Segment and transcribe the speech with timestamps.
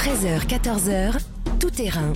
[0.00, 1.12] 13h, 14h,
[1.58, 2.14] tout terrain.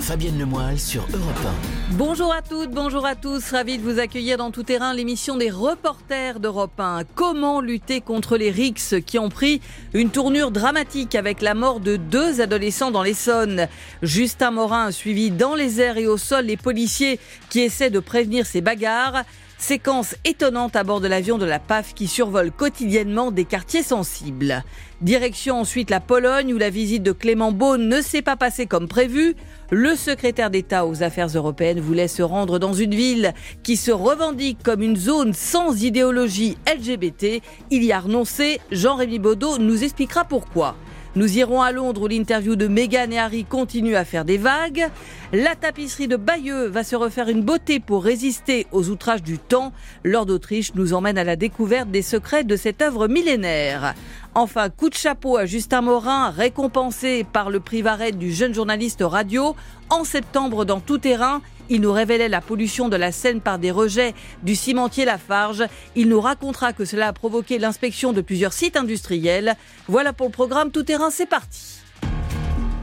[0.00, 1.54] Fabienne Lemoyle sur Europe
[1.92, 3.52] Bonjour à toutes, bonjour à tous.
[3.52, 7.02] Ravi de vous accueillir dans Tout Terrain, l'émission des reporters d'Europe 1.
[7.14, 9.60] Comment lutter contre les rixes qui ont pris
[9.94, 13.68] une tournure dramatique avec la mort de deux adolescents dans l'Essonne?
[14.02, 17.20] Justin Morin a suivi dans les airs et au sol les policiers
[17.50, 19.22] qui essaient de prévenir ces bagarres.
[19.60, 24.64] Séquence étonnante à bord de l'avion de la PAF qui survole quotidiennement des quartiers sensibles.
[25.02, 28.88] Direction ensuite la Pologne où la visite de Clément Beaune ne s'est pas passée comme
[28.88, 29.36] prévu.
[29.70, 34.62] Le secrétaire d'État aux affaires européennes voulait se rendre dans une ville qui se revendique
[34.62, 37.42] comme une zone sans idéologie LGBT.
[37.70, 38.60] Il y a renoncé.
[38.72, 40.74] Jean-Rémy Baudot nous expliquera pourquoi.
[41.16, 44.88] Nous irons à Londres où l'interview de Meghan et Harry continue à faire des vagues.
[45.32, 49.72] La tapisserie de Bayeux va se refaire une beauté pour résister aux outrages du temps.
[50.04, 53.94] Lord d'Autriche nous emmène à la découverte des secrets de cette œuvre millénaire.
[54.36, 59.02] Enfin, coup de chapeau à Justin Morin, récompensé par le prix Varette du jeune journaliste
[59.02, 59.56] radio
[59.88, 61.42] en septembre dans Tout Terrain.
[61.70, 65.64] Il nous révélait la pollution de la Seine par des rejets du cimentier Lafarge.
[65.94, 69.54] Il nous racontera que cela a provoqué l'inspection de plusieurs sites industriels.
[69.86, 71.78] Voilà pour le programme Tout Terrain, c'est parti.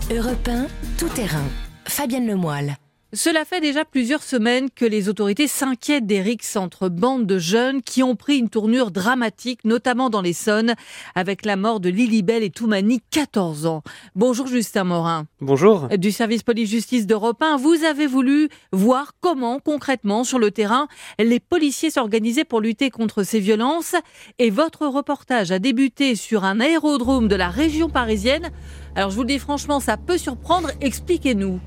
[0.09, 1.43] Europe 1, Tout Terrain.
[1.85, 2.77] Fabienne Lemoyle.
[3.17, 7.81] Cela fait déjà plusieurs semaines que les autorités s'inquiètent des rixes entre bandes de jeunes
[7.81, 10.75] qui ont pris une tournure dramatique, notamment dans l'Essonne,
[11.15, 13.81] avec la mort de Lilibel et Toumani, 14 ans.
[14.13, 15.25] Bonjour Justin Morin.
[15.41, 15.87] Bonjour.
[15.97, 21.39] Du service police-justice d'Europe 1, vous avez voulu voir comment, concrètement, sur le terrain, les
[21.39, 23.95] policiers s'organisaient pour lutter contre ces violences.
[24.37, 28.51] Et votre reportage a débuté sur un aérodrome de la région parisienne.
[28.95, 30.69] Alors je vous le dis franchement, ça peut surprendre.
[30.81, 31.59] Expliquez-nous.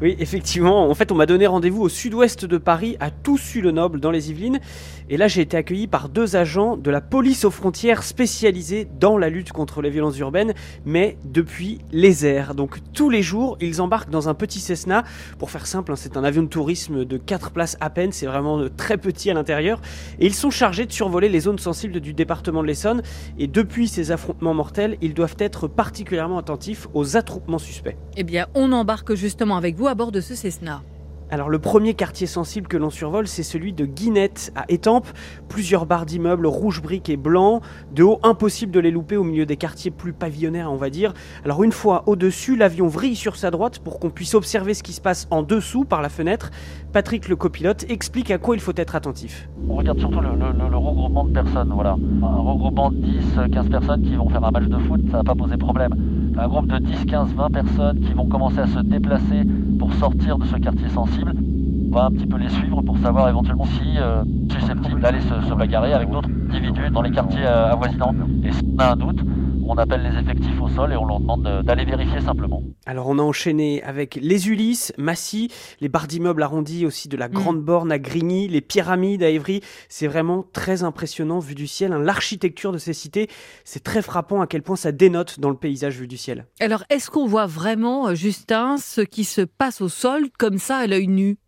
[0.00, 0.88] Oui, effectivement.
[0.88, 4.60] En fait, on m'a donné rendez-vous au sud-ouest de Paris, à Toussus-le-Noble, dans les Yvelines.
[5.10, 9.18] Et là, j'ai été accueilli par deux agents de la police aux frontières spécialisés dans
[9.18, 10.54] la lutte contre les violences urbaines,
[10.86, 12.54] mais depuis les airs.
[12.54, 15.04] Donc tous les jours, ils embarquent dans un petit Cessna.
[15.38, 18.26] Pour faire simple, hein, c'est un avion de tourisme de 4 places à peine, c'est
[18.26, 19.80] vraiment très petit à l'intérieur.
[20.20, 23.02] Et ils sont chargés de survoler les zones sensibles du département de l'Essonne.
[23.38, 27.96] Et depuis ces affrontements mortels, ils doivent être particulièrement attentifs aux attroupements suspects.
[28.16, 30.82] Eh bien, on embarque justement avec vous à bord de ce Cessna.
[31.30, 35.08] Alors le premier quartier sensible que l'on survole, c'est celui de Guinette à Étampes.
[35.48, 37.62] Plusieurs barres d'immeubles rouge briques et blancs.
[37.92, 41.14] De haut, impossible de les louper au milieu des quartiers plus pavillonnaires, on va dire.
[41.44, 44.92] Alors une fois au-dessus, l'avion vrille sur sa droite pour qu'on puisse observer ce qui
[44.92, 46.50] se passe en dessous par la fenêtre.
[46.92, 49.48] Patrick, le copilote, explique à quoi il faut être attentif.
[49.68, 50.28] On regarde surtout le,
[50.76, 51.72] regroupement de personnes.
[51.74, 51.96] Voilà.
[52.22, 55.24] Un regroupement de 10, 15 personnes qui vont faire un match de foot, ça va
[55.24, 55.94] pas poser problème.
[56.36, 59.44] Un groupe de 10, 15, 20 personnes qui vont commencer à se déplacer
[59.78, 61.32] pour sortir de ce quartier sensible.
[61.32, 65.40] On va un petit peu les suivre pour savoir éventuellement si euh, susceptibles d'aller se,
[65.48, 68.14] se, bagarrer avec d'autres individus dans les quartiers euh, avoisinants.
[68.42, 69.20] Et si on a un doute,
[69.64, 72.62] on appelle les effectifs au sol et on leur demande d'aller vérifier simplement.
[72.86, 75.50] Alors on a enchaîné avec les Ulysses, Massy,
[75.80, 77.64] les barres d'immeubles arrondis aussi de la Grande mmh.
[77.64, 79.62] Borne à Grigny, les pyramides à Évry.
[79.88, 81.92] C'est vraiment très impressionnant vu du ciel.
[81.92, 82.00] Hein.
[82.00, 83.28] L'architecture de ces cités,
[83.64, 86.46] c'est très frappant à quel point ça dénote dans le paysage vu du ciel.
[86.60, 90.76] Alors est-ce qu'on voit vraiment, euh, Justin, ce qui se passe au sol comme ça
[90.76, 91.38] à l'œil nu?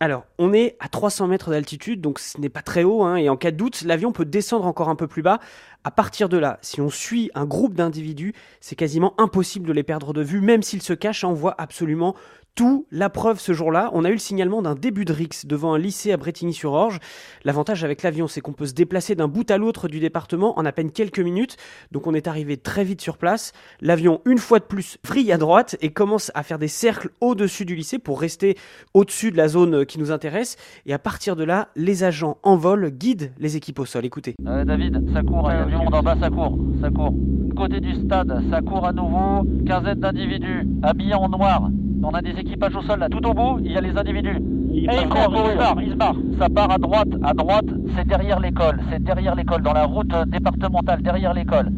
[0.00, 3.28] Alors, on est à 300 mètres d'altitude, donc ce n'est pas très haut, hein, et
[3.28, 5.38] en cas de doute, l'avion peut descendre encore un peu plus bas.
[5.84, 9.84] À partir de là, si on suit un groupe d'individus, c'est quasiment impossible de les
[9.84, 12.16] perdre de vue, même s'ils se cachent, on voit absolument
[12.54, 12.86] tout.
[12.90, 15.78] La preuve ce jour-là, on a eu le signalement d'un début de rixe devant un
[15.78, 16.98] lycée à Bretigny-sur-Orge.
[17.44, 20.64] L'avantage avec l'avion, c'est qu'on peut se déplacer d'un bout à l'autre du département en
[20.64, 21.56] à peine quelques minutes.
[21.92, 23.52] Donc on est arrivé très vite sur place.
[23.80, 27.64] L'avion, une fois de plus, vrille à droite et commence à faire des cercles au-dessus
[27.64, 28.56] du lycée pour rester
[28.94, 30.56] au-dessus de la zone qui nous intéresse.
[30.86, 34.04] Et à partir de là, les agents en vol guident les équipes au sol.
[34.04, 34.34] Écoutez.
[34.46, 37.14] Euh, David, ça court, il y a du monde en bas, ça court, ça court.
[37.56, 41.70] Côté du stade, ça court à nouveau, quinzaine d'individus habillés en noir.
[42.04, 44.38] On a des équipages au sol là, tout au bout, il y a les individus.
[44.72, 46.16] Et ils courent, ils se barrent, ils se barrent.
[46.38, 47.64] Ça part à droite, à droite,
[47.96, 51.70] c'est derrière l'école, c'est derrière l'école, dans la route départementale, derrière l'école.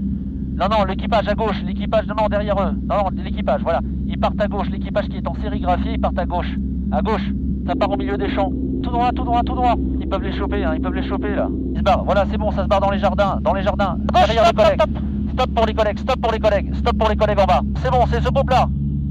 [0.57, 2.73] Non, non, l'équipage à gauche, l'équipage, non, non, derrière eux.
[2.89, 3.81] Non, non, l'équipage, voilà.
[4.07, 6.51] Ils partent à gauche, l'équipage qui est en sérigraphie, ils partent à gauche.
[6.91, 7.29] À gauche,
[7.67, 8.51] ça part au milieu des champs.
[8.83, 9.75] Tout droit, tout droit, tout droit.
[10.01, 11.49] Ils peuvent les choper, hein, ils peuvent les choper là.
[11.73, 13.97] Ils se barrent, voilà, c'est bon, ça se barre dans les jardins, dans les jardins.
[14.13, 14.81] derrière les collègues.
[14.81, 14.91] Stop,
[15.35, 17.61] stop pour les collègues, stop pour les collègues, stop pour les collègues en bas.
[17.77, 18.67] C'est bon, c'est ce beau plat.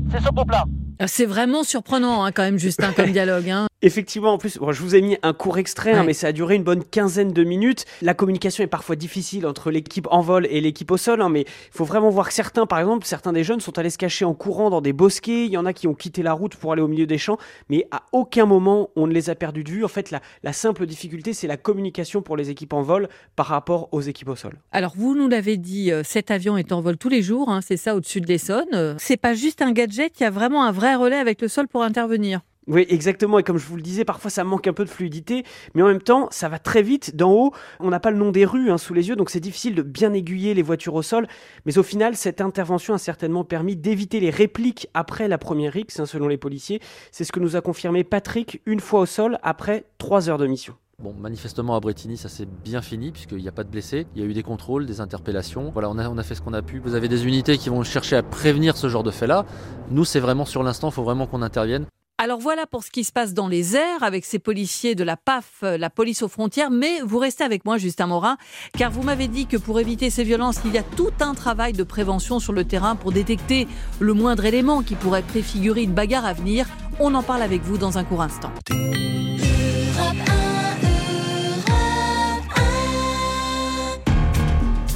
[0.09, 0.65] C'est ce beau plat.
[1.07, 3.49] C'est vraiment surprenant hein, quand même, Justin, comme dialogue.
[3.49, 3.67] Hein.
[3.85, 6.55] Effectivement, en plus, je vous ai mis un court extrait, hein, mais ça a duré
[6.55, 7.85] une bonne quinzaine de minutes.
[8.01, 11.41] La communication est parfois difficile entre l'équipe en vol et l'équipe au sol, hein, mais
[11.41, 14.25] il faut vraiment voir que certains, par exemple, certains des jeunes sont allés se cacher
[14.25, 15.45] en courant dans des bosquets.
[15.45, 17.37] Il y en a qui ont quitté la route pour aller au milieu des champs,
[17.69, 19.85] mais à aucun moment on ne les a perdus de vue.
[19.85, 23.89] En fait, la, simple difficulté, c'est la communication pour les équipes en vol par rapport
[23.91, 24.57] aux équipes au sol.
[24.71, 27.59] Alors, vous nous l'avez dit, euh, cet avion est en vol tous les jours, hein,
[27.61, 28.65] c'est ça au-dessus de l'Essonne.
[28.73, 31.47] Euh, c'est pas juste un gadget, il y a vraiment un vrai relais avec le
[31.47, 32.41] sol pour intervenir.
[32.67, 33.37] Oui, exactement.
[33.37, 35.43] Et comme je vous le disais, parfois ça manque un peu de fluidité,
[35.75, 37.15] mais en même temps, ça va très vite.
[37.15, 39.39] D'en haut, on n'a pas le nom des rues hein, sous les yeux, donc c'est
[39.39, 41.27] difficile de bien aiguiller les voitures au sol.
[41.65, 45.99] Mais au final, cette intervention a certainement permis d'éviter les répliques après la première X,
[45.99, 46.81] hein, selon les policiers.
[47.11, 50.47] C'est ce que nous a confirmé Patrick une fois au sol après trois heures de
[50.47, 50.75] mission.
[50.97, 54.07] Bon, manifestement à Bretigny, ça s'est bien fini puisqu'il n'y a pas de blessés.
[54.15, 55.69] Il y a eu des contrôles, des interpellations.
[55.71, 56.79] Voilà, on a, on a fait ce qu'on a pu.
[56.79, 59.45] Vous avez des unités qui vont chercher à prévenir ce genre de fait-là.
[59.91, 61.85] Nous, c'est vraiment sur l'instant, il faut vraiment qu'on intervienne.
[62.25, 65.15] Alors voilà pour ce qui se passe dans les airs avec ces policiers de la
[65.15, 68.37] PAF, euh, la police aux frontières, mais vous restez avec moi Justin Morin,
[68.75, 71.73] car vous m'avez dit que pour éviter ces violences, il y a tout un travail
[71.73, 73.67] de prévention sur le terrain pour détecter
[73.99, 76.65] le moindre élément qui pourrait préfigurer une bagarre à venir.
[76.99, 78.51] On en parle avec vous dans un court instant.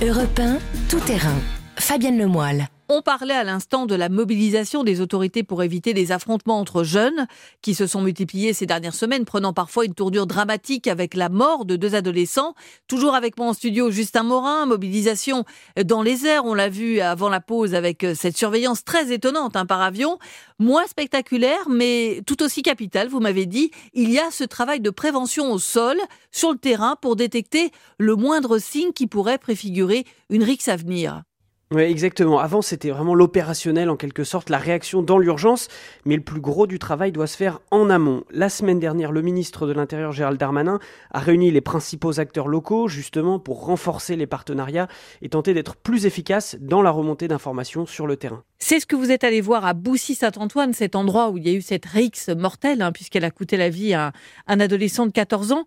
[0.01, 0.57] Europe 1,
[0.89, 1.37] tout terrain.
[1.77, 2.69] Fabienne Lemoyle.
[2.91, 7.27] On parlait à l'instant de la mobilisation des autorités pour éviter les affrontements entre jeunes
[7.61, 11.65] qui se sont multipliés ces dernières semaines, prenant parfois une tournure dramatique avec la mort
[11.65, 12.55] de deux adolescents.
[12.87, 15.45] Toujours avec moi en studio, Justin Morin, mobilisation
[15.85, 19.67] dans les airs, on l'a vu avant la pause avec cette surveillance très étonnante hein,
[19.67, 20.17] par avion,
[20.57, 23.69] moins spectaculaire mais tout aussi capitale, vous m'avez dit.
[23.93, 25.99] Il y a ce travail de prévention au sol,
[26.31, 27.69] sur le terrain, pour détecter
[27.99, 31.21] le moindre signe qui pourrait préfigurer une rixe à venir.
[31.71, 32.39] Oui, exactement.
[32.39, 35.67] Avant, c'était vraiment l'opérationnel, en quelque sorte, la réaction dans l'urgence,
[36.03, 38.23] mais le plus gros du travail doit se faire en amont.
[38.31, 40.79] La semaine dernière, le ministre de l'Intérieur, Gérald Darmanin,
[41.11, 44.87] a réuni les principaux acteurs locaux, justement, pour renforcer les partenariats
[45.21, 48.43] et tenter d'être plus efficace dans la remontée d'informations sur le terrain.
[48.57, 51.53] C'est ce que vous êtes allé voir à Boussy-Saint-Antoine, cet endroit où il y a
[51.53, 54.11] eu cette rixe mortelle, hein, puisqu'elle a coûté la vie à
[54.47, 55.65] un adolescent de 14 ans.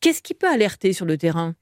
[0.00, 1.54] Qu'est-ce qui peut alerter sur le terrain?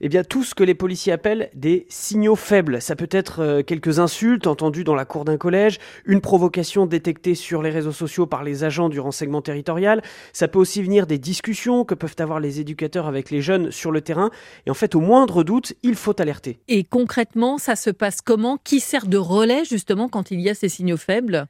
[0.00, 2.80] Eh bien, tout ce que les policiers appellent des signaux faibles.
[2.80, 7.34] Ça peut être euh, quelques insultes entendues dans la cour d'un collège, une provocation détectée
[7.34, 10.02] sur les réseaux sociaux par les agents du renseignement territorial.
[10.32, 13.90] Ça peut aussi venir des discussions que peuvent avoir les éducateurs avec les jeunes sur
[13.90, 14.30] le terrain.
[14.66, 16.58] Et en fait, au moindre doute, il faut alerter.
[16.68, 18.58] Et concrètement, ça se passe comment?
[18.62, 21.46] Qui sert de relais justement quand il y a ces signaux faibles?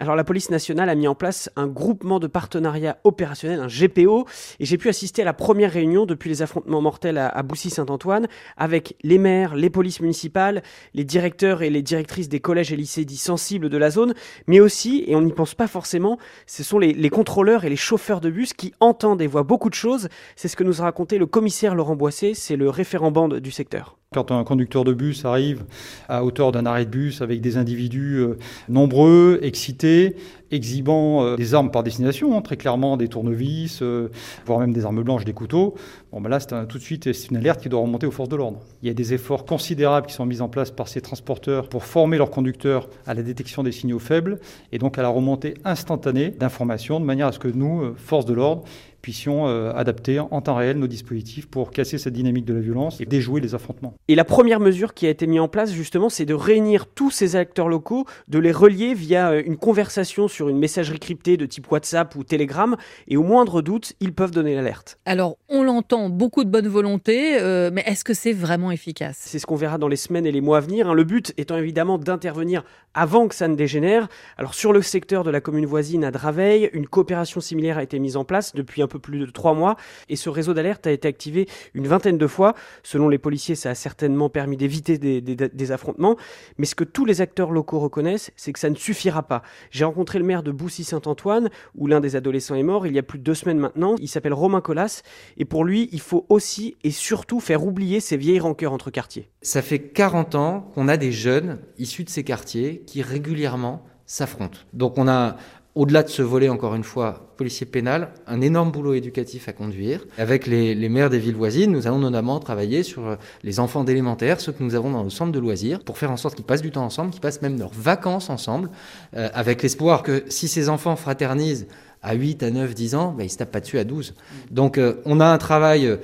[0.00, 4.26] Alors la police nationale a mis en place un groupement de partenariat opérationnel, un GPO,
[4.60, 8.96] et j'ai pu assister à la première réunion depuis les affrontements mortels à, Boussy-Saint-Antoine avec
[9.02, 10.62] les maires, les polices municipales,
[10.94, 14.14] les directeurs et les directrices des collèges et lycées dits sensibles de la zone,
[14.46, 17.76] mais aussi, et on n'y pense pas forcément, ce sont les, les, contrôleurs et les
[17.76, 20.08] chauffeurs de bus qui entendent et voient beaucoup de choses.
[20.36, 23.50] C'est ce que nous a raconté le commissaire Laurent Boissé, c'est le référent bande du
[23.50, 24.01] secteur.
[24.12, 25.64] Quand un conducteur de bus arrive
[26.08, 28.38] à hauteur d'un arrêt de bus avec des individus euh,
[28.68, 30.16] nombreux, excités,
[30.52, 34.08] exhibant euh, des armes par destination, hein, très clairement des tournevis, euh,
[34.46, 35.74] voire même des armes blanches, des couteaux,
[36.12, 38.28] bon ben là c'est tout de suite c'est une alerte qui doit remonter aux forces
[38.28, 38.60] de l'ordre.
[38.82, 41.84] Il y a des efforts considérables qui sont mis en place par ces transporteurs pour
[41.84, 44.38] former leurs conducteurs à la détection des signaux faibles
[44.70, 48.34] et donc à la remontée instantanée d'informations de manière à ce que nous, forces de
[48.34, 48.64] l'ordre,
[49.02, 53.00] puissions euh, adapter en temps réel nos dispositifs pour casser cette dynamique de la violence
[53.00, 53.94] et déjouer les affrontements.
[54.08, 57.10] Et la première mesure qui a été mise en place justement, c'est de réunir tous
[57.10, 61.46] ces acteurs locaux, de les relier via euh, une conversation sur une messagerie cryptée de
[61.46, 62.76] type WhatsApp ou Telegram,
[63.08, 64.98] et au moindre doute, ils peuvent donner l'alerte.
[65.04, 69.18] Alors, on l'entend, beaucoup de bonne volonté, euh, mais est-ce que c'est vraiment efficace?
[69.20, 70.88] C'est ce qu'on verra dans les semaines et les mois à venir.
[70.88, 70.94] Hein.
[70.94, 74.08] Le but étant évidemment d'intervenir avant que ça ne dégénère.
[74.36, 77.98] Alors, sur le secteur de la commune voisine à Draveil, une coopération similaire a été
[77.98, 79.76] mise en place depuis un peu plus de trois mois
[80.08, 82.54] et ce réseau d'alerte a été activé une vingtaine de fois.
[82.82, 86.16] Selon les policiers, ça a certainement permis d'éviter des, affrontements.
[86.58, 89.42] Mais ce que tous les acteurs locaux reconnaissent, c'est que ça ne suffira pas.
[89.70, 93.18] J'ai rencontré le de Boussy-Saint-Antoine, où l'un des adolescents est mort il y a plus
[93.18, 93.96] de deux semaines maintenant.
[93.98, 95.02] Il s'appelle Romain Colas.
[95.36, 99.28] Et pour lui, il faut aussi et surtout faire oublier ces vieilles rancœurs entre quartiers.
[99.42, 104.58] Ça fait 40 ans qu'on a des jeunes issus de ces quartiers qui régulièrement s'affrontent.
[104.72, 105.36] Donc on a
[105.74, 110.04] au-delà de ce volet, encore une fois, policier pénal, un énorme boulot éducatif à conduire.
[110.18, 114.52] Avec les, maires des villes voisines, nous allons notamment travailler sur les enfants d'élémentaire, ceux
[114.52, 116.70] que nous avons dans le centre de loisirs, pour faire en sorte qu'ils passent du
[116.70, 118.68] temps ensemble, qu'ils passent même leurs vacances ensemble,
[119.16, 121.66] euh, avec l'espoir que si ces enfants fraternisent
[122.02, 124.14] à 8, à 9, 10 ans, ben, ils ne se tapent pas dessus à 12.
[124.50, 125.98] Donc euh, on a un travail euh,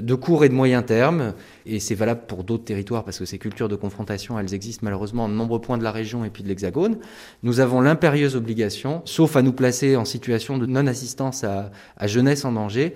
[0.00, 1.34] de court et de moyen terme,
[1.66, 5.24] et c'est valable pour d'autres territoires, parce que ces cultures de confrontation, elles existent malheureusement
[5.24, 6.98] en nombreux points de la région et puis de l'Hexagone.
[7.42, 12.06] Nous avons l'impérieuse obligation, sauf à nous placer en situation de non non-assistance à, à
[12.06, 12.94] jeunesse en danger,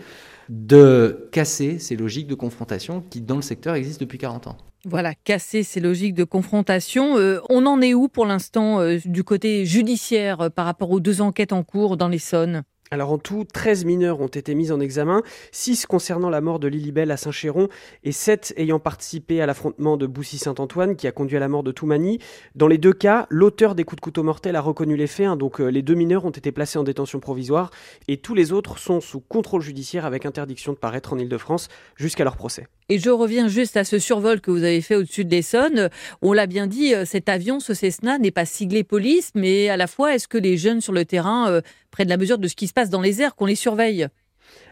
[0.48, 4.56] de casser ces logiques de confrontation qui, dans le secteur, existent depuis 40 ans.
[4.84, 7.18] Voilà, casser ces logiques de confrontation.
[7.18, 11.00] Euh, on en est où pour l'instant euh, du côté judiciaire euh, par rapport aux
[11.00, 14.80] deux enquêtes en cours dans l'Essonne alors en tout, 13 mineurs ont été mis en
[14.80, 17.68] examen, 6 concernant la mort de Lilibel à Saint-Chéron
[18.02, 21.72] et 7 ayant participé à l'affrontement de Boussy-Saint-Antoine qui a conduit à la mort de
[21.72, 22.18] Toumani.
[22.54, 25.36] Dans les deux cas, l'auteur des coups de couteau mortels a reconnu les faits, hein,
[25.36, 27.70] donc les deux mineurs ont été placés en détention provisoire
[28.08, 32.24] et tous les autres sont sous contrôle judiciaire avec interdiction de paraître en Ile-de-France jusqu'à
[32.24, 32.66] leur procès.
[32.90, 35.90] Et je reviens juste à ce survol que vous avez fait au-dessus de l'Essonne.
[36.22, 39.76] On l'a bien dit, euh, cet avion, ce Cessna, n'est pas siglé police, mais à
[39.76, 42.56] la fois, est-ce que les jeunes sur le terrain euh, prennent la mesure de ce
[42.56, 44.08] qui se passe dans les airs, qu'on les surveille?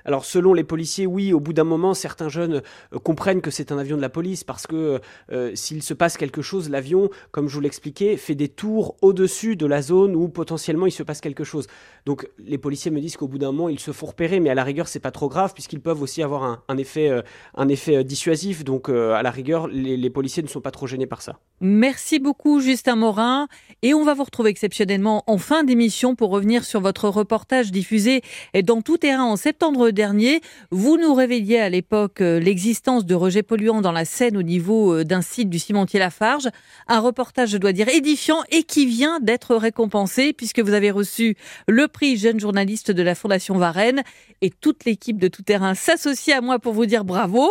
[0.06, 3.72] Alors selon les policiers, oui, au bout d'un moment, certains jeunes euh, comprennent que c'est
[3.72, 5.00] un avion de la police parce que
[5.32, 9.56] euh, s'il se passe quelque chose, l'avion, comme je vous l'expliquais, fait des tours au-dessus
[9.56, 11.66] de la zone où potentiellement il se passe quelque chose.
[12.06, 14.54] Donc les policiers me disent qu'au bout d'un moment, ils se font repérer, mais à
[14.54, 17.22] la rigueur, c'est pas trop grave puisqu'ils peuvent aussi avoir un, effet, euh,
[17.56, 18.62] un effet dissuasif.
[18.62, 21.40] Donc à la rigueur, les, les policiers ne sont pas trop gênés par ça.
[21.60, 23.48] Merci beaucoup, Justin Morin.
[23.82, 28.22] Et on va vous retrouver exceptionnellement en fin d'émission pour revenir sur votre reportage diffusé
[28.62, 30.40] dans tout terrain en septembre dernier.
[30.70, 34.94] Vous nous révéliez à l'époque euh, l'existence de rejets polluants dans la Seine au niveau
[34.94, 36.48] euh, d'un site du cimentier Lafarge.
[36.86, 41.36] Un reportage, je dois dire, édifiant et qui vient d'être récompensé puisque vous avez reçu
[41.66, 44.04] le prix jeune journaliste de la Fondation Varennes
[44.40, 47.48] et toute l'équipe de Tout Terrain s'associe à moi pour vous dire bravo.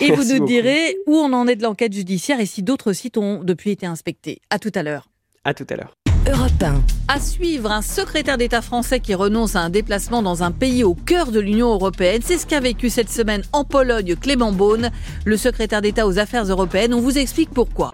[0.00, 3.16] Et vous nous direz où on en est de l'enquête judiciaire et si d'autres sites
[3.16, 4.40] ont depuis été inspectés.
[4.50, 5.08] À tout à l'heure.
[5.44, 5.94] À tout à l'heure.
[6.26, 6.82] Europe 1.
[7.08, 10.94] À suivre, un secrétaire d'État français qui renonce à un déplacement dans un pays au
[10.94, 12.22] cœur de l'Union européenne.
[12.24, 14.90] C'est ce qu'a vécu cette semaine en Pologne Clément Beaune,
[15.26, 16.94] le secrétaire d'État aux affaires européennes.
[16.94, 17.92] On vous explique pourquoi.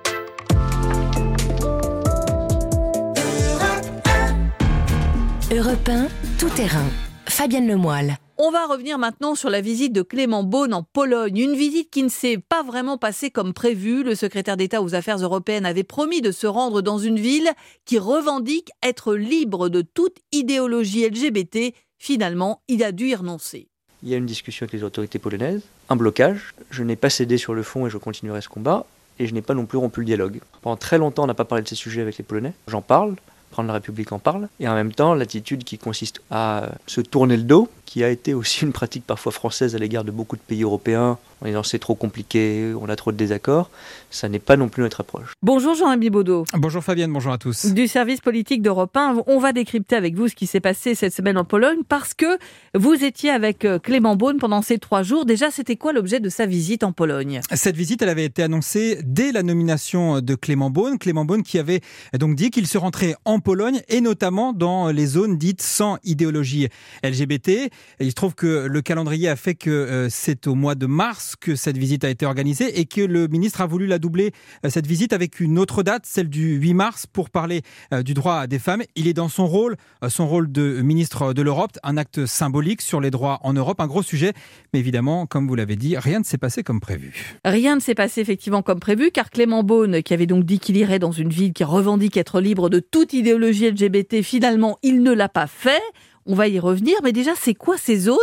[5.53, 6.07] Europe 1,
[6.39, 6.87] tout terrain.
[7.27, 8.17] Fabienne Lemoyle.
[8.43, 11.37] On va revenir maintenant sur la visite de Clément Beaune en Pologne.
[11.37, 14.03] Une visite qui ne s'est pas vraiment passée comme prévu.
[14.03, 17.51] Le secrétaire d'État aux Affaires européennes avait promis de se rendre dans une ville
[17.85, 21.75] qui revendique être libre de toute idéologie LGBT.
[21.99, 23.69] Finalement, il a dû y renoncer.
[24.03, 26.55] Il y a une discussion avec les autorités polonaises, un blocage.
[26.71, 28.87] Je n'ai pas cédé sur le fond et je continuerai ce combat.
[29.19, 30.41] Et je n'ai pas non plus rompu le dialogue.
[30.63, 32.55] Pendant très longtemps, on n'a pas parlé de ces sujets avec les Polonais.
[32.69, 33.17] J'en parle,
[33.51, 37.37] Prendre la République en parle, et en même temps l'attitude qui consiste à se tourner
[37.37, 40.41] le dos, qui a été aussi une pratique parfois française à l'égard de beaucoup de
[40.41, 43.69] pays européens, en disant c'est trop compliqué, on a trop de désaccords,
[44.11, 45.33] ça n'est pas non plus notre approche.
[45.43, 46.45] Bonjour Jean-Rémy Baudot.
[46.55, 47.67] Bonjour Fabienne, bonjour à tous.
[47.67, 51.13] Du service politique d'Europe 1, on va décrypter avec vous ce qui s'est passé cette
[51.13, 52.39] semaine en Pologne, parce que
[52.75, 55.27] vous étiez avec euh, Clément Beaune pendant ces trois jours.
[55.27, 57.41] Déjà, c'était quoi l'objet de sa visite en Pologne?
[57.55, 60.97] Cette visite, elle avait été annoncée dès la nomination de Clément Beaune.
[60.97, 61.81] Clément Beaune qui avait
[62.17, 66.69] donc dit qu'il se rentrait en Pologne, et notamment dans les zones dites sans idéologie
[67.03, 67.71] LGBT.
[68.01, 71.37] Il se trouve que le calendrier a fait que euh, c'est au mois de mars
[71.39, 74.33] que cette visite a été organisée et que le ministre a voulu la doubler,
[74.65, 78.15] euh, cette visite, avec une autre date, celle du 8 mars, pour parler euh, du
[78.15, 78.83] droit des femmes.
[78.97, 79.77] Il est dans son rôle,
[80.09, 83.87] son rôle de ministre de l'Europe, un acte symbolique sur les droits en Europe, un
[83.87, 84.33] gros sujet.
[84.73, 87.37] Mais évidemment, comme vous l'avez dit, rien ne s'est passé comme prévu.
[87.45, 90.77] Rien ne s'est passé effectivement comme prévu, car Clément Beaune, qui avait donc dit qu'il
[90.77, 95.13] irait dans une ville qui revendique être libre de toute idéologie LGBT, finalement, il ne
[95.13, 95.83] l'a pas fait.
[96.27, 98.19] On va y revenir, mais déjà, c'est quoi ces zones?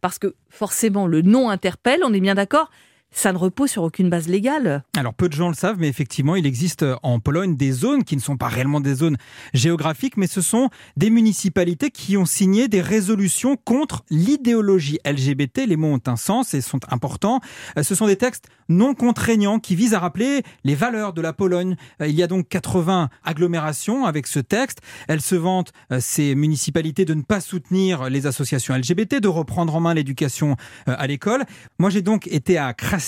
[0.00, 2.70] Parce que forcément, le nom interpelle, on est bien d'accord
[3.12, 4.84] ça ne repose sur aucune base légale.
[4.96, 8.16] Alors peu de gens le savent, mais effectivement, il existe en Pologne des zones qui
[8.16, 9.16] ne sont pas réellement des zones
[9.54, 15.66] géographiques, mais ce sont des municipalités qui ont signé des résolutions contre l'idéologie LGBT.
[15.66, 17.40] Les mots ont un sens et sont importants.
[17.78, 21.32] Euh, ce sont des textes non contraignants qui visent à rappeler les valeurs de la
[21.32, 21.76] Pologne.
[22.00, 24.78] Euh, il y a donc 80 agglomérations avec ce texte.
[25.08, 29.74] Elles se vantent, euh, ces municipalités, de ne pas soutenir les associations LGBT, de reprendre
[29.74, 31.44] en main l'éducation à l'école.
[31.78, 33.01] Moi, j'ai donc été à Kras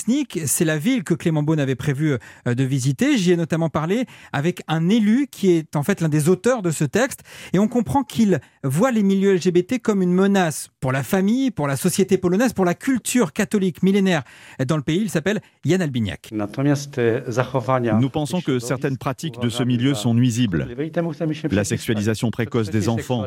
[0.45, 3.17] c'est la ville que Clément Beaune avait prévu euh, de visiter.
[3.17, 6.71] J'y ai notamment parlé avec un élu qui est en fait l'un des auteurs de
[6.71, 7.21] ce texte.
[7.53, 11.67] Et on comprend qu'il voit les milieux LGBT comme une menace pour la famille, pour
[11.67, 14.23] la société polonaise, pour la culture catholique millénaire
[14.67, 15.01] dans le pays.
[15.01, 16.31] Il s'appelle Yann Albignac.
[16.31, 20.67] Nous pensons que certaines pratiques de ce milieu sont nuisibles.
[21.51, 23.25] La sexualisation précoce des enfants,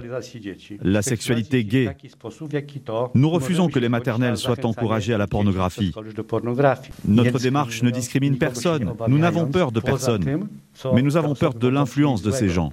[0.83, 1.97] la sexualité gay.
[3.15, 5.93] Nous refusons que les maternelles soient encouragées à la pornographie.
[7.07, 8.93] Notre démarche ne discrimine personne.
[9.09, 10.49] Nous n'avons peur de personne.
[10.95, 12.73] Mais nous avons peur de l'influence de ces gens.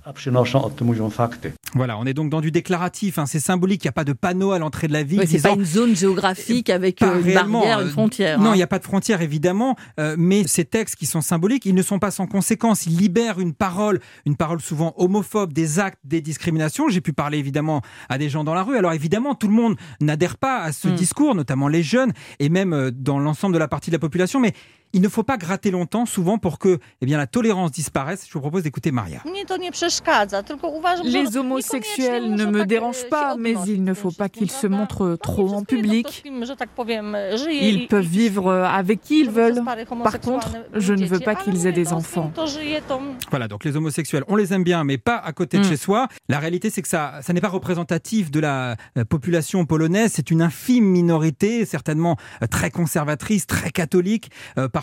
[1.73, 4.13] Voilà, on est donc dans du déclaratif, hein, c'est symbolique, il n'y a pas de
[4.13, 5.19] panneau à l'entrée de la ville.
[5.19, 8.39] Oui, c'est pas une zone géographique avec une barrière, une frontière.
[8.39, 8.53] Non, hein.
[8.53, 9.75] il n'y a pas de frontière évidemment,
[10.17, 12.85] mais ces textes qui sont symboliques, ils ne sont pas sans conséquence.
[12.85, 16.87] Ils libèrent une parole, une parole souvent homophobe, des actes, des discriminations.
[16.87, 18.77] J'ai pu parler évidemment à des gens dans la rue.
[18.77, 22.91] Alors évidemment, tout le monde n'adhère pas à ce discours, notamment les jeunes et même
[22.91, 24.39] dans l'ensemble de la partie de la population.
[24.39, 24.53] Mais
[24.95, 28.25] il ne faut pas gratter longtemps, souvent pour que eh bien, la tolérance disparaisse.
[28.25, 29.19] Je vous propose d'écouter Maria.
[31.03, 35.53] Les homosexuels ne me dérangent pas, mais il ne faut pas qu'ils se montrent trop
[35.53, 36.23] en public.
[36.25, 39.61] Ils peuvent vivre avec qui ils veulent.
[40.01, 42.31] Par contre, je ne veux pas qu'ils aient des enfants.
[43.29, 46.07] Voilà, donc les homosexuels, on les aime bien, mais pas à côté de chez soi.
[46.29, 48.77] La réalité, c'est que ça, ça n'est pas représentatif de la
[49.09, 50.13] population polonaise.
[50.15, 52.15] C'est une infime minorité, certainement
[52.49, 54.31] très conservatrice, très catholique,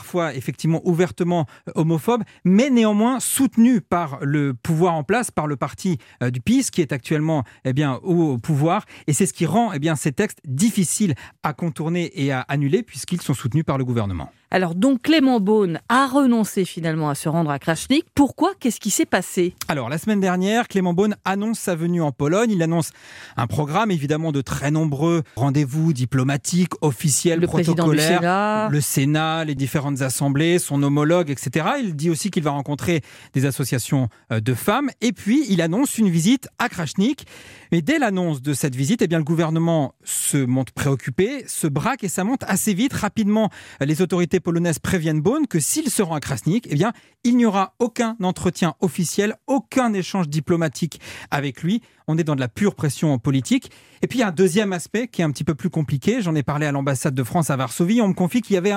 [0.03, 5.99] parfois effectivement ouvertement homophobe, mais néanmoins soutenu par le pouvoir en place, par le parti
[6.21, 8.85] du PiS qui est actuellement eh au pouvoir.
[9.07, 13.23] Et c'est ce qui rend eh ces textes difficiles à contourner et à annuler puisqu'ils
[13.23, 14.33] sont soutenus par le gouvernement.
[14.55, 18.05] Alors donc Clément Beaune a renoncé finalement à se rendre à Krachnik.
[18.15, 18.53] Pourquoi?
[18.61, 19.55] Qu'est-ce qui s'est passé?
[19.67, 22.51] Alors la semaine dernière, Clément Beaune annonce sa venue en Pologne.
[22.51, 22.91] Il annonce
[23.39, 28.19] un programme évidemment de très nombreux rendez-vous diplomatiques, officiels, le protocolaires.
[28.19, 28.69] Sénat.
[28.71, 31.69] Le Sénat, les différentes assemblées, son homologue, etc.
[31.83, 33.01] Il dit aussi qu'il va rencontrer
[33.33, 34.91] des associations de femmes.
[35.01, 37.25] Et puis il annonce une visite à Krachnik.
[37.71, 42.05] Mais dès l'annonce de cette visite, eh bien, le gouvernement se montre préoccupé, se braque
[42.05, 42.93] et ça monte assez vite.
[42.93, 43.49] Rapidement,
[43.81, 46.93] les autorités polonaises préviennent Bonn que s'il se rend à Krasnik, eh bien,
[47.25, 51.83] il n'y aura aucun entretien officiel, aucun échange diplomatique avec lui.
[52.09, 53.71] On est dans de la pure pression politique.
[54.03, 56.23] Et puis il y a un deuxième aspect qui est un petit peu plus compliqué.
[56.23, 58.01] J'en ai parlé à l'ambassade de France à Varsovie.
[58.01, 58.73] On me confie qu'il y avait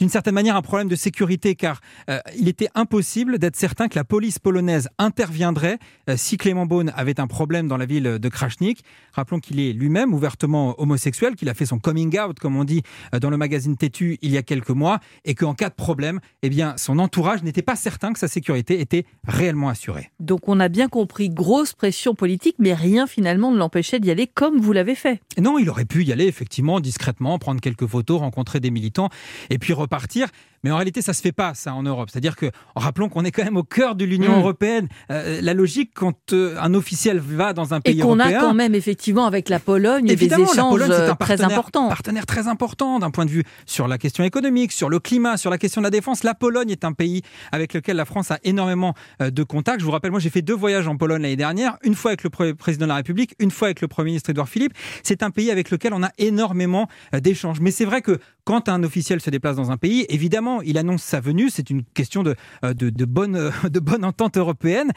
[0.00, 3.96] d'une certaine manière un problème de sécurité car euh, il était impossible d'être certain que
[3.96, 5.78] la police polonaise interviendrait
[6.10, 8.82] euh, si Clément Beaune avait un problème dans la ville de Krasnik.
[9.12, 12.82] Rappelons qu'il est lui-même ouvertement homosexuel, qu'il a fait son coming out, comme on dit
[13.14, 16.20] euh, dans le magazine Tétu il y a quelques mois, et qu'en cas de problème,
[16.42, 20.10] eh bien, son entourage n'était pas certain que sa sécurité était réellement assurée.
[20.18, 24.26] Donc on a bien compris, grosse pression politique, mais rien finalement ne l'empêchait d'y aller
[24.26, 25.20] comme vous l'avez fait.
[25.38, 29.10] Non, il aurait pu y aller effectivement discrètement, prendre quelques photos, rencontrer des militants,
[29.50, 30.28] et puis repartir.
[30.64, 32.10] Mais en réalité, ça se fait pas, ça, en Europe.
[32.10, 34.40] C'est-à-dire que, rappelons qu'on est quand même au cœur de l'Union Mmh.
[34.40, 34.88] européenne.
[35.10, 38.40] Euh, la logique, quand euh, un officiel va dans un pays Et qu'on a européen.
[38.40, 41.42] quand même effectivement avec la Pologne Évidemment, des la échanges Pologne, c'est un euh, très
[41.42, 41.88] importants.
[41.88, 45.50] partenaire très important d'un point de vue sur la question économique, sur le climat, sur
[45.50, 46.24] la question de la défense.
[46.24, 49.80] La Pologne est un pays avec lequel la France a énormément euh, de contacts.
[49.80, 52.24] Je vous rappelle, moi, j'ai fait deux voyages en Pologne l'année dernière, une fois avec
[52.24, 54.72] le président de la République, une fois avec le Premier ministre Édouard Philippe.
[55.02, 57.60] C'est un pays avec lequel on a énormément euh, d'échanges.
[57.60, 61.02] Mais c'est vrai que quand un officiel se déplace dans un pays, évidemment, il annonce
[61.02, 61.50] sa venue.
[61.50, 64.90] C'est une question de, euh, de, de bonne, euh, de bonne entente européenne.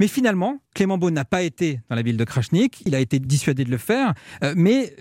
[0.00, 2.82] Mais finalement, Clément Beaune n'a pas été dans la ville de Krasnik.
[2.86, 4.14] Il a été dissuadé de le faire.
[4.42, 4.94] Euh, mais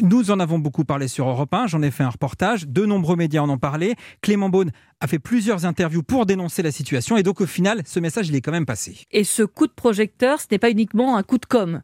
[0.00, 1.66] nous en avons beaucoup parlé sur Europe 1.
[1.66, 2.66] J'en ai fait un reportage.
[2.66, 3.94] De nombreux médias en ont parlé.
[4.22, 7.16] Clément Beaune a fait plusieurs interviews pour dénoncer la situation.
[7.16, 9.02] Et donc, au final, ce message, il est quand même passé.
[9.10, 11.82] Et ce coup de projecteur, ce n'est pas uniquement un coup de com'.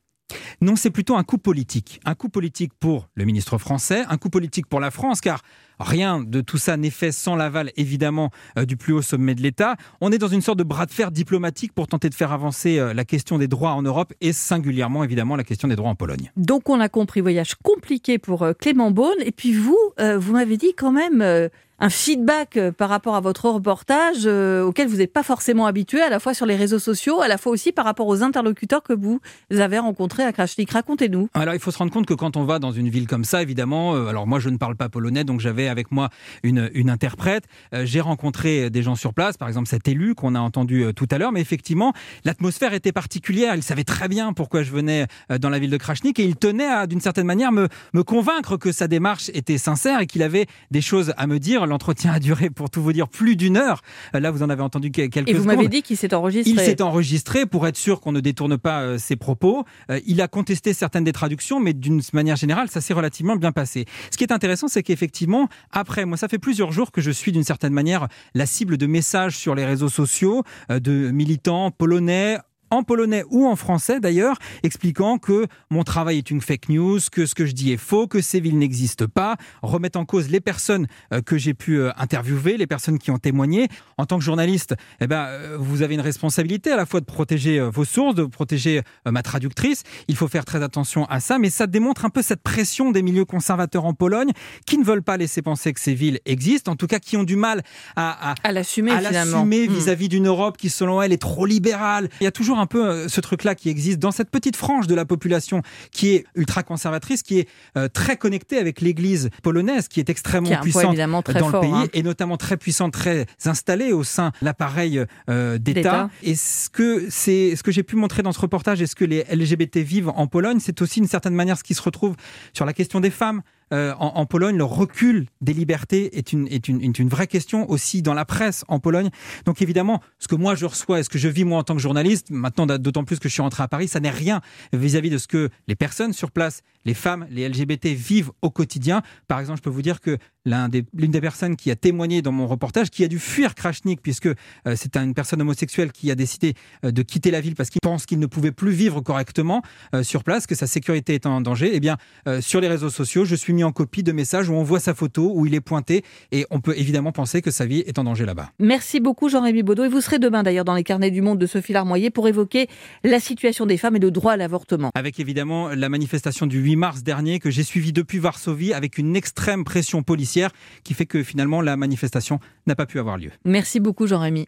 [0.61, 2.01] Non, c'est plutôt un coup politique.
[2.05, 5.41] Un coup politique pour le ministre français, un coup politique pour la France, car
[5.81, 9.43] rien de tout ça n'est fait sans l'aval, évidemment, euh, du plus haut sommet de
[9.43, 9.77] l'État.
[10.01, 12.79] On est dans une sorte de bras de fer diplomatique pour tenter de faire avancer
[12.79, 15.95] euh, la question des droits en Europe et singulièrement, évidemment, la question des droits en
[15.95, 16.31] Pologne.
[16.37, 19.15] Donc on a compris, voyage compliqué pour euh, Clément Beaune.
[19.25, 23.49] Et puis vous, vous m'avez dit quand même un feedback euh, par rapport à votre
[23.49, 27.21] reportage euh, auquel vous n'êtes pas forcément habitué, à la fois sur les réseaux sociaux,
[27.21, 30.71] à la fois aussi par rapport aux interlocuteurs que vous avez rencontrés à Krasnik.
[30.71, 31.29] Racontez-nous.
[31.35, 33.43] Alors il faut se rendre compte que quand on va dans une ville comme ça,
[33.43, 36.11] évidemment, euh, alors moi je ne parle pas polonais, donc j'avais avec moi
[36.43, 37.45] une, une interprète.
[37.75, 40.93] Euh, J'ai rencontré des gens sur place, par exemple cet élu qu'on a entendu euh,
[40.93, 41.93] tout à l'heure, mais effectivement
[42.25, 43.57] l'atmosphère était particulière.
[43.57, 46.37] Il savait très bien pourquoi je venais euh, dans la ville de Krasnik et il
[46.37, 50.23] tenait à, d'une certaine manière, me, me convaincre que sa démarche était sincère et qu'il
[50.23, 51.65] avait des choses à me dire.
[51.75, 53.83] L'entretien a duré, pour tout vous dire, plus d'une heure.
[54.15, 56.53] Euh, Là, vous en avez entendu que- quelques Et vous m'avez dit qu'il s'est enregistré.
[56.53, 59.65] Il s'est enregistré pour être sûr qu'on ne détourne pas euh, ses propos.
[59.91, 63.51] Euh, il a contesté certaines des traductions, mais d'une manière générale, ça s'est relativement bien
[63.51, 63.87] passé.
[64.13, 67.33] Ce qui est intéressant, c'est qu'effectivement, après, moi, ça fait plusieurs jours que je suis
[67.33, 72.39] d'une certaine manière la cible de messages sur les réseaux sociaux de militants polonais
[72.75, 77.27] en polonais ou en français d'ailleurs, expliquant que mon travail est une fake news, que
[77.27, 80.41] ce que je dis est faux, que ces villes n'existent pas, remettent en cause les
[80.41, 83.69] personnes euh, que j'ai pu euh, interviewer, les personnes qui ont témoigné.
[83.99, 87.07] En tant que journaliste, eh ben, euh, vous avez une responsabilité à la fois de
[87.07, 89.83] protéger vos sources, de protéger ma traductrice.
[90.09, 93.03] Il faut faire très attention à ça, mais ça démontre un peu cette pression des
[93.03, 94.31] milieux conservateurs en Pologne
[94.67, 97.25] qui ne veulent pas laisser penser que ces villes existent, en tout cas qui ont
[97.25, 97.63] du mal
[97.97, 99.75] à, à l'assumer à l'assumer Hmm.
[99.75, 102.09] vis-à-vis d'une Europe qui, selon elle, est trop libérale.
[102.21, 104.57] Il y a toujours un un peu euh, ce truc-là qui existe dans cette petite
[104.57, 109.29] frange de la population qui est ultra conservatrice, qui est euh, très connectée avec l'Église
[109.43, 111.87] polonaise, qui est extrêmement puissante dans le pays hein.
[111.93, 116.09] et notamment très puissante, très installée au sein de l'appareil euh, d'État.
[116.23, 119.05] Et ce que c'est, ce que j'ai pu montrer dans ce reportage et ce que
[119.05, 122.17] les LGBT vivent en Pologne, c'est aussi une certaine manière ce qui se retrouve
[122.55, 127.27] sur la question des femmes, euh, en, Pologne, le recul des libertés est une, vraie
[127.27, 129.11] question aussi dans la presse en Pologne.
[129.45, 131.75] Donc évidemment, ce que moi je reçois et ce que je vis moi en tant
[131.75, 134.41] que journaliste, maintenant d'autant plus que je suis rentré à Paris, ça n'est rien
[134.73, 139.03] vis-à-vis de ce que les personnes sur place, les femmes, les LGBT vivent au quotidien.
[139.29, 142.33] Par exemple, je peux vous dire que l'une des, des, personnes qui a témoigné dans
[142.33, 144.35] mon reportage, qui a dû fuir Krachnik, puisque euh,
[144.77, 146.55] c'est une personne homosexuelle qui a décidé
[146.85, 149.63] euh, de quitter la ville parce qu'il pense qu'il ne pouvait plus vivre correctement
[150.03, 151.97] sur place, que sa sécurité est en danger, eh bien,
[152.41, 154.95] sur les réseaux sociaux, je suis mis en copie de messages où on voit sa
[154.95, 158.05] photo, où il est pointé, et on peut évidemment penser que sa vie est en
[158.05, 158.51] danger là-bas.
[158.59, 161.47] Merci beaucoup Jean-Rémy Baudot, et vous serez demain d'ailleurs dans les carnets du monde de
[161.47, 162.69] Sophie Larmoyer pour évoquer
[163.03, 164.91] la situation des femmes et le droit à l'avortement.
[164.95, 169.17] Avec évidemment la manifestation du 8 mars dernier que j'ai suivie depuis Varsovie avec une
[169.17, 170.34] extrême pression policière
[170.83, 173.31] qui fait que finalement la manifestation n'a pas pu avoir lieu.
[173.45, 174.47] Merci beaucoup Jean-Rémy.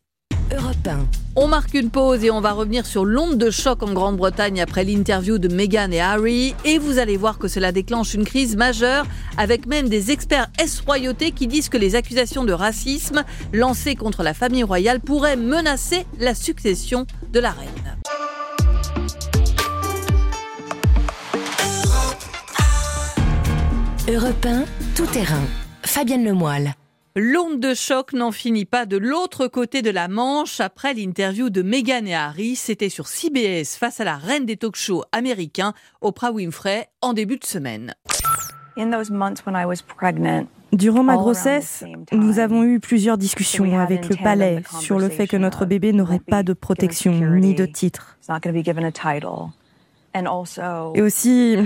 [1.35, 4.85] On marque une pause et on va revenir sur l'onde de choc en Grande-Bretagne après
[4.85, 6.55] l'interview de Meghan et Harry.
[6.65, 11.33] Et vous allez voir que cela déclenche une crise majeure, avec même des experts S-royauté
[11.33, 16.35] qui disent que les accusations de racisme lancées contre la famille royale pourraient menacer la
[16.35, 17.69] succession de la reine.
[24.09, 24.47] Europe
[24.95, 25.66] tout terrain.
[25.87, 26.75] Fabienne Lemoyle.
[27.15, 31.63] L'onde de choc n'en finit pas de l'autre côté de la Manche après l'interview de
[31.63, 32.57] Meghan et Harry.
[32.57, 35.73] C'était sur CBS face à la reine des talk-shows américains,
[36.03, 37.95] Oprah Winfrey, en début de semaine.
[40.73, 45.39] Durant ma grossesse, nous avons eu plusieurs discussions avec le palais sur le fait que
[45.39, 48.19] notre bébé n'aurait pas de protection ni de titre.
[50.95, 51.57] Et aussi,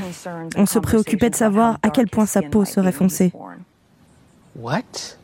[0.56, 3.32] on se préoccupait de savoir à quel point sa peau serait foncée.
[4.56, 5.18] What?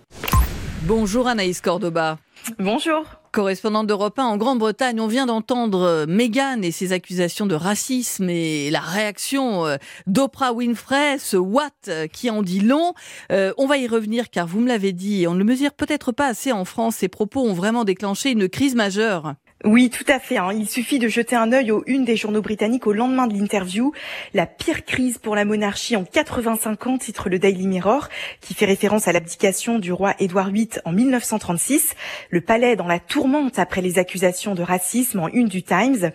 [0.83, 2.19] Bonjour Anaïs Cordoba.
[2.59, 3.05] Bonjour.
[3.33, 8.31] Correspondante d'Europe 1 en Grande-Bretagne, on vient d'entendre euh, Meghan et ses accusations de racisme
[8.31, 12.95] et la réaction euh, d'Oprah Winfrey, ce what euh, qui en dit long.
[13.31, 16.29] on va y revenir car vous me l'avez dit, on ne le mesure peut-être pas
[16.29, 19.35] assez en France, ces propos ont vraiment déclenché une crise majeure.
[19.65, 20.37] Oui, tout à fait.
[20.37, 20.53] Hein.
[20.53, 23.91] Il suffit de jeter un œil aux une des journaux britanniques au lendemain de l'interview.
[24.35, 28.09] La pire crise pour la monarchie en 85 ans, titre le Daily Mirror,
[28.43, 31.95] qui fait référence à l'abdication du roi Édouard VIII en 1936.
[32.29, 36.11] Le palais dans la tourmente après les accusations de racisme en une du Times.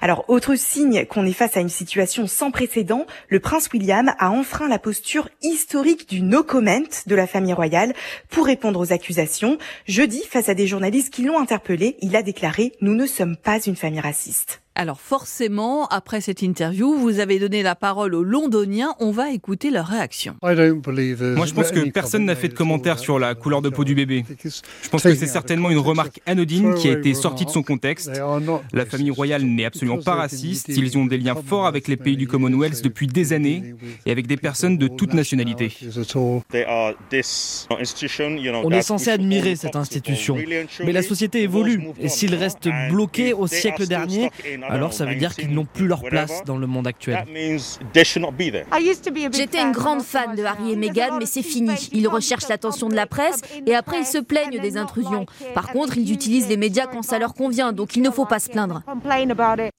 [0.00, 4.30] Alors, autre signe qu'on est face à une situation sans précédent, le prince William a
[4.30, 7.94] enfreint la posture historique du no comment de la famille royale
[8.30, 9.58] pour répondre aux accusations.
[9.86, 13.60] Jeudi, face à des journalistes qui l'ont interpellé, il a déclaré nous ne sommes pas
[13.60, 14.62] une famille raciste.
[14.78, 18.94] Alors forcément, après cette interview, vous avez donné la parole aux Londoniens.
[19.00, 20.36] On va écouter leur réaction.
[20.42, 23.94] Moi, je pense que personne n'a fait de commentaire sur la couleur de peau du
[23.94, 24.26] bébé.
[24.44, 28.20] Je pense que c'est certainement une remarque anodine qui a été sortie de son contexte.
[28.74, 30.68] La famille royale n'est absolument pas raciste.
[30.68, 34.26] Ils ont des liens forts avec les pays du Commonwealth depuis des années et avec
[34.26, 35.72] des personnes de toute nationalité.
[36.14, 36.42] On
[38.70, 40.36] est censé admirer cette institution,
[40.84, 44.28] mais la société évolue et s'ils restent bloqués au siècle dernier,
[44.68, 47.24] alors ça veut dire qu'ils n'ont plus leur place dans le monde actuel.
[49.32, 51.72] J'étais une grande fan de Harry et Meghan, mais c'est fini.
[51.92, 55.26] Ils recherchent l'attention de la presse et après ils se plaignent des intrusions.
[55.54, 58.38] Par contre, ils utilisent les médias quand ça leur convient, donc il ne faut pas
[58.38, 58.82] se plaindre.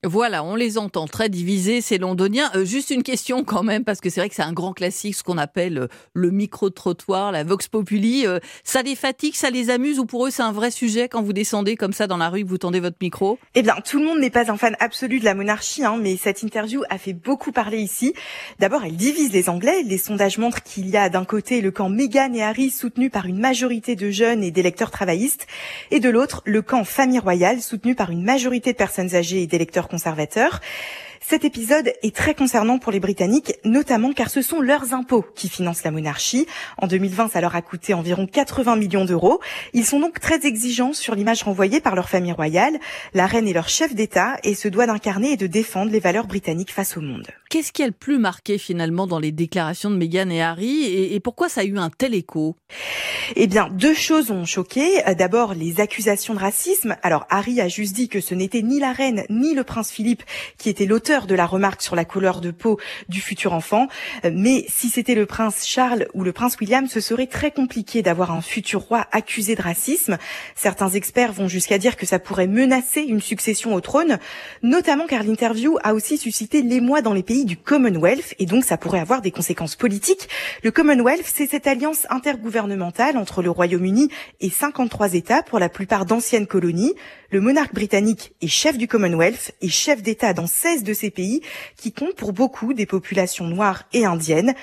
[0.03, 2.49] Voilà, on les entend très divisés, ces londoniens.
[2.55, 5.15] Euh, juste une question quand même, parce que c'est vrai que c'est un grand classique,
[5.15, 8.25] ce qu'on appelle euh, le micro-trottoir, la vox populi.
[8.25, 11.21] Euh, ça les fatigue, ça les amuse ou pour eux c'est un vrai sujet quand
[11.21, 13.39] vous descendez comme ça dans la rue, vous tendez votre micro?
[13.55, 16.17] Eh bien, tout le monde n'est pas un fan absolu de la monarchie, hein, mais
[16.17, 18.13] cette interview a fait beaucoup parler ici.
[18.59, 19.83] D'abord, elle divise les Anglais.
[19.83, 23.25] Les sondages montrent qu'il y a d'un côté le camp Meghan et Harry soutenu par
[23.25, 25.47] une majorité de jeunes et d'électeurs travaillistes,
[25.91, 29.47] et de l'autre le camp famille royale soutenu par une majorité de personnes âgées et
[29.47, 30.61] d'électeurs conservateurs.
[31.29, 35.49] Cet épisode est très concernant pour les Britanniques, notamment car ce sont leurs impôts qui
[35.49, 36.47] financent la monarchie.
[36.77, 39.41] En 2020, ça leur a coûté environ 80 millions d'euros.
[39.73, 42.79] Ils sont donc très exigeants sur l'image renvoyée par leur famille royale.
[43.13, 46.27] La reine est leur chef d'État et se doit d'incarner et de défendre les valeurs
[46.27, 47.27] britanniques face au monde.
[47.57, 51.19] Qu'est-ce qui a le plus marqué finalement dans les déclarations de Meghan et Harry et,
[51.19, 52.55] pourquoi ça a eu un tel écho?
[53.35, 55.01] Eh bien, deux choses ont choqué.
[55.17, 56.95] D'abord, les accusations de racisme.
[57.01, 60.21] Alors, Harry a juste dit que ce n'était ni la reine ni le prince Philippe
[60.59, 63.87] qui était l'auteur de la remarque sur la couleur de peau du futur enfant.
[64.31, 68.29] Mais si c'était le prince Charles ou le prince William, ce serait très compliqué d'avoir
[68.29, 70.19] un futur roi accusé de racisme.
[70.53, 74.19] Certains experts vont jusqu'à dire que ça pourrait menacer une succession au trône,
[74.61, 78.77] notamment car l'interview a aussi suscité l'émoi dans les pays du Commonwealth et donc ça
[78.77, 80.29] pourrait avoir des conséquences politiques.
[80.63, 84.09] Le Commonwealth, c'est cette alliance intergouvernementale entre le Royaume-Uni
[84.41, 86.93] et 53 États pour la plupart d'anciennes colonies.
[87.29, 91.41] Le monarque britannique est chef du Commonwealth et chef d'État dans 16 de ces pays
[91.75, 94.55] qui comptent pour beaucoup des populations noires et indiennes.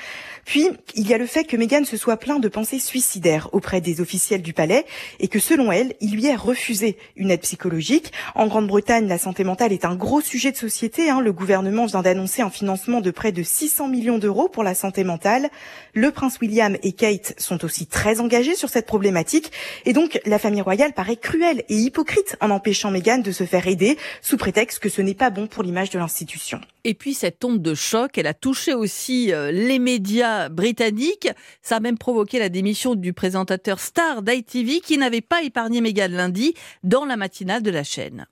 [0.46, 3.82] Puis, il y a le fait que Meghan se soit plaint de pensées suicidaires auprès
[3.82, 4.86] des officiels du palais
[5.20, 8.12] et que selon elle, il lui est refusé une aide psychologique.
[8.34, 11.10] En Grande-Bretagne, la santé mentale est un gros sujet de société.
[11.10, 11.20] Hein.
[11.20, 15.04] Le gouvernement vient d'annoncer un financement de près de 600 millions d'euros pour la santé
[15.04, 15.50] mentale.
[15.92, 19.52] Le prince William et Kate sont aussi très engagés sur cette problématique
[19.84, 23.98] et donc la famille royale paraît cruelle et hypocrite empêchant Meghan de se faire aider
[24.22, 26.60] sous prétexte que ce n'est pas bon pour l'image de l'institution.
[26.84, 31.28] Et puis cette onde de choc, elle a touché aussi euh, les médias britanniques.
[31.62, 36.08] Ça a même provoqué la démission du présentateur star d'ITV qui n'avait pas épargné Meghan
[36.10, 38.26] lundi dans la matinale de la chaîne.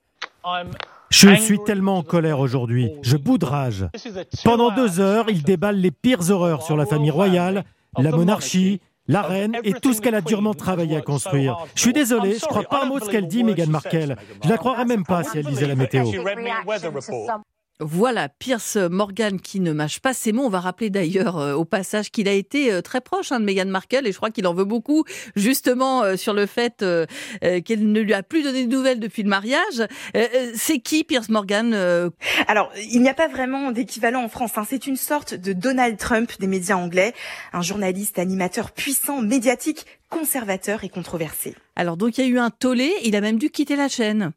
[1.11, 3.87] Je suis tellement en colère aujourd'hui, je boudrage.
[4.44, 7.64] Pendant deux heures, il déballe les pires horreurs sur la famille royale,
[7.98, 11.56] la monarchie, la reine et tout ce qu'elle a durement travaillé à construire.
[11.74, 14.16] Je suis désolé, je crois pas un mot de ce qu'elle dit, Meghan Markle.
[14.44, 16.04] Je la croirais même pas si elle lisait la météo.
[17.80, 20.44] Voilà, Pierce Morgan qui ne mâche pas ses mots.
[20.44, 23.44] On va rappeler d'ailleurs euh, au passage qu'il a été euh, très proche hein, de
[23.44, 25.04] Meghan Markle et je crois qu'il en veut beaucoup
[25.35, 26.85] justement euh, sur le fait
[27.40, 29.87] qu'elle ne lui a plus donné de nouvelles depuis le mariage.
[30.54, 31.74] C'est qui Pierce Morgan
[32.46, 34.52] Alors, il n'y a pas vraiment d'équivalent en France.
[34.56, 34.66] Hein.
[34.68, 37.14] C'est une sorte de Donald Trump des médias anglais,
[37.52, 41.54] un journaliste animateur puissant, médiatique, conservateur et controversé.
[41.74, 44.32] Alors donc il y a eu un tollé, il a même dû quitter la chaîne.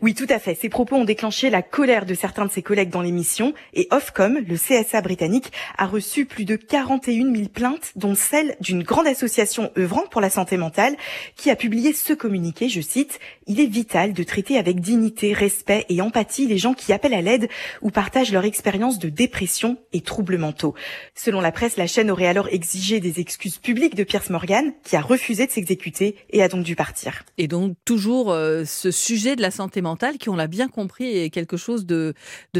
[0.00, 0.54] Oui, tout à fait.
[0.54, 4.38] Ces propos ont déclenché la colère de certains de ses collègues dans l'émission et Ofcom,
[4.38, 9.70] le CSA britannique, a reçu plus de 41 000 plaintes, dont celle d'une grande association
[9.76, 10.96] œuvrant pour la santé mentale
[11.36, 15.84] qui a publié ce communiqué, je cite, Il est vital de traiter avec dignité, respect
[15.90, 17.50] et empathie les gens qui appellent à l'aide
[17.82, 20.74] ou partagent leur expérience de dépression et troubles mentaux.
[21.14, 24.96] Selon la presse, la chaîne aurait alors exigé des excuses publiques de Pierce Morgan, qui
[24.96, 27.22] a refusé de s'exécuter et a donc dû partir.
[27.38, 31.06] Et donc toujours euh, ce sujet de la santé mentale qui, on l'a bien compris,
[31.06, 32.14] est quelque chose de,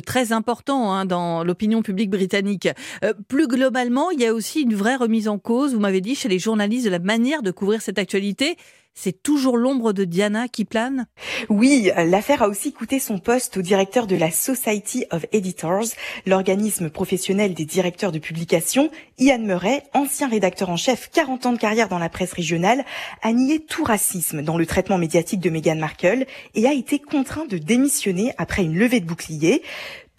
[0.04, 2.68] très important hein, dans l'opinion publique britannique.
[3.04, 6.14] Euh, plus globalement, il y a aussi une vraie remise en cause, vous m'avez dit,
[6.14, 8.56] chez les journalistes de la manière de couvrir cette actualité
[9.02, 11.06] c'est toujours l'ombre de Diana qui plane?
[11.48, 15.86] Oui, l'affaire a aussi coûté son poste au directeur de la Society of Editors,
[16.26, 18.90] l'organisme professionnel des directeurs de publication.
[19.18, 22.84] Ian Murray, ancien rédacteur en chef, 40 ans de carrière dans la presse régionale,
[23.22, 27.46] a nié tout racisme dans le traitement médiatique de Meghan Markle et a été contraint
[27.46, 29.62] de démissionner après une levée de bouclier.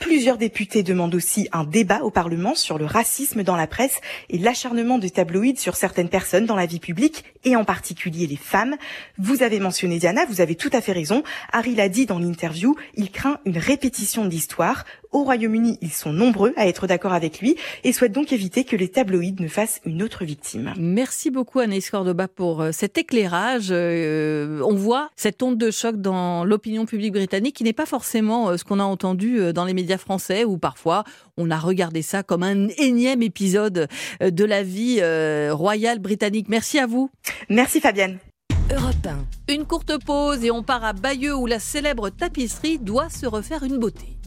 [0.02, 4.38] Plusieurs députés demandent aussi un débat au Parlement sur le racisme dans la presse et
[4.38, 8.76] l'acharnement de tabloïds sur certaines personnes dans la vie publique et en particulier les femmes.
[9.18, 11.24] Vous avez mentionné Diana, vous avez tout à fait raison.
[11.54, 14.32] Harry l'a dit dans l'interview, il craint une répétition de.
[15.12, 18.78] Au Royaume-Uni, ils sont nombreux à être d'accord avec lui et souhaitent donc éviter que
[18.78, 20.74] les tabloïds ne fassent une autre victime.
[20.78, 23.68] Merci beaucoup Anaïs Cordoba pour euh, cet éclairage.
[23.72, 28.50] Euh, on voit cette onde de choc dans l'opinion publique britannique qui n'est pas forcément
[28.50, 31.04] euh, ce qu'on a entendu dans les médias français où parfois
[31.36, 33.90] on a regardé ça comme un énième épisode
[34.22, 35.02] de la vie
[35.52, 36.48] royale britannique.
[36.50, 37.10] Merci à vous.
[37.50, 38.20] Merci Fabienne.
[38.72, 39.08] Europe
[39.50, 43.64] Une courte pause et on part à Bayeux où la célèbre tapisserie doit se refaire
[43.64, 44.18] une beauté.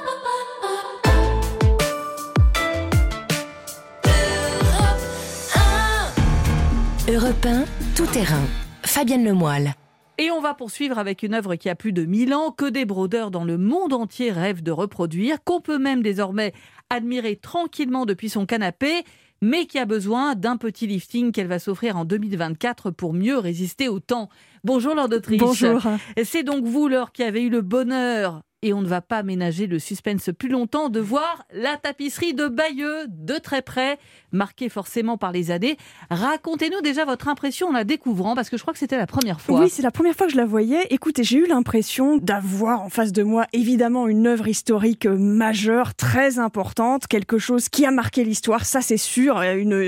[7.07, 7.65] Europe 1,
[7.95, 8.41] tout terrain.
[8.83, 9.75] Fabienne Lemoyle.
[10.17, 12.87] Et on va poursuivre avec une œuvre qui a plus de 1000 ans, que des
[12.87, 16.55] brodeurs dans le monde entier rêvent de reproduire, qu'on peut même désormais
[16.89, 19.05] admirer tranquillement depuis son canapé,
[19.43, 23.87] mais qui a besoin d'un petit lifting qu'elle va s'offrir en 2024 pour mieux résister
[23.87, 24.31] au temps.
[24.63, 25.41] Bonjour Laure d'Autriche.
[25.41, 25.83] Bonjour.
[26.25, 29.67] C'est donc vous, Laure, qui avez eu le bonheur et on ne va pas ménager
[29.67, 33.99] le suspense plus longtemps de voir la tapisserie de Bayeux de très près,
[34.33, 35.77] marquée forcément par les années.
[36.11, 39.41] Racontez-nous déjà votre impression en la découvrant, parce que je crois que c'était la première
[39.41, 39.61] fois.
[39.61, 40.87] Oui, c'est la première fois que je la voyais.
[40.89, 46.39] Écoutez, j'ai eu l'impression d'avoir en face de moi évidemment une œuvre historique majeure, très
[46.39, 49.43] importante, quelque chose qui a marqué l'histoire, ça c'est sûr.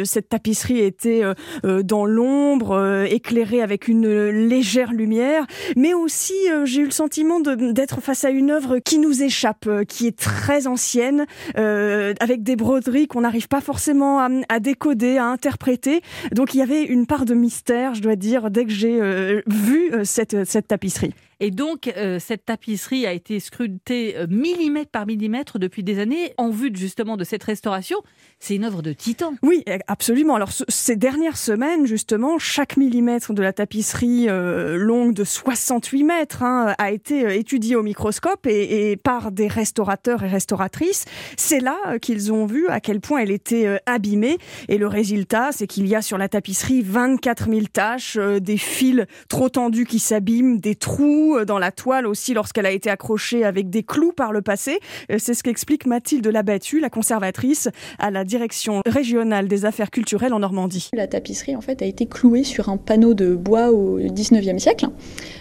[0.05, 1.35] Cette tapisserie était euh,
[1.65, 6.35] euh, dans l'ombre, euh, éclairée avec une légère lumière, mais aussi
[6.65, 10.66] j'ai eu le sentiment d'être face à une œuvre qui nous échappe, qui est très
[10.66, 16.02] ancienne, avec des broderies qu'on n'arrive pas forcément à, décoder, à interpréter.
[16.33, 19.92] Donc il y avait une part de mystère, je dois dire, dès que j'ai vu
[20.05, 21.14] cette, cette tapisserie.
[21.38, 26.33] Et donc, euh, cette tapisserie a été scrutée euh, millimètre par millimètre depuis des années
[26.38, 27.99] en vue justement de cette restauration.
[28.38, 29.35] C'est une œuvre de titan.
[29.42, 30.35] Oui, absolument.
[30.35, 36.42] Alors, ces dernières semaines, justement, chaque millimètre de la tapisserie euh, longue de 68 mètres
[36.42, 41.05] hein, a été étudié au microscope et, par des restaurateurs et restauratrices.
[41.37, 44.38] C'est là qu'ils ont vu à quel point elle était abîmée.
[44.68, 49.05] Et le résultat, c'est qu'il y a sur la tapisserie 24 000 taches, des fils
[49.29, 53.45] trop tendus qui s'abîment, des trous euh, dans la toile aussi lorsqu'elle a été accrochée
[53.45, 54.79] avec des clous par le passé.
[55.11, 60.33] Euh, c'est ce qu'explique Mathilde Labattu, la conservatrice à la direction régionale des affaires culturelles
[60.33, 60.91] en Normandie.
[60.95, 64.87] La tapisserie en fait a été clouée sur un panneau de bois au 19e siècle.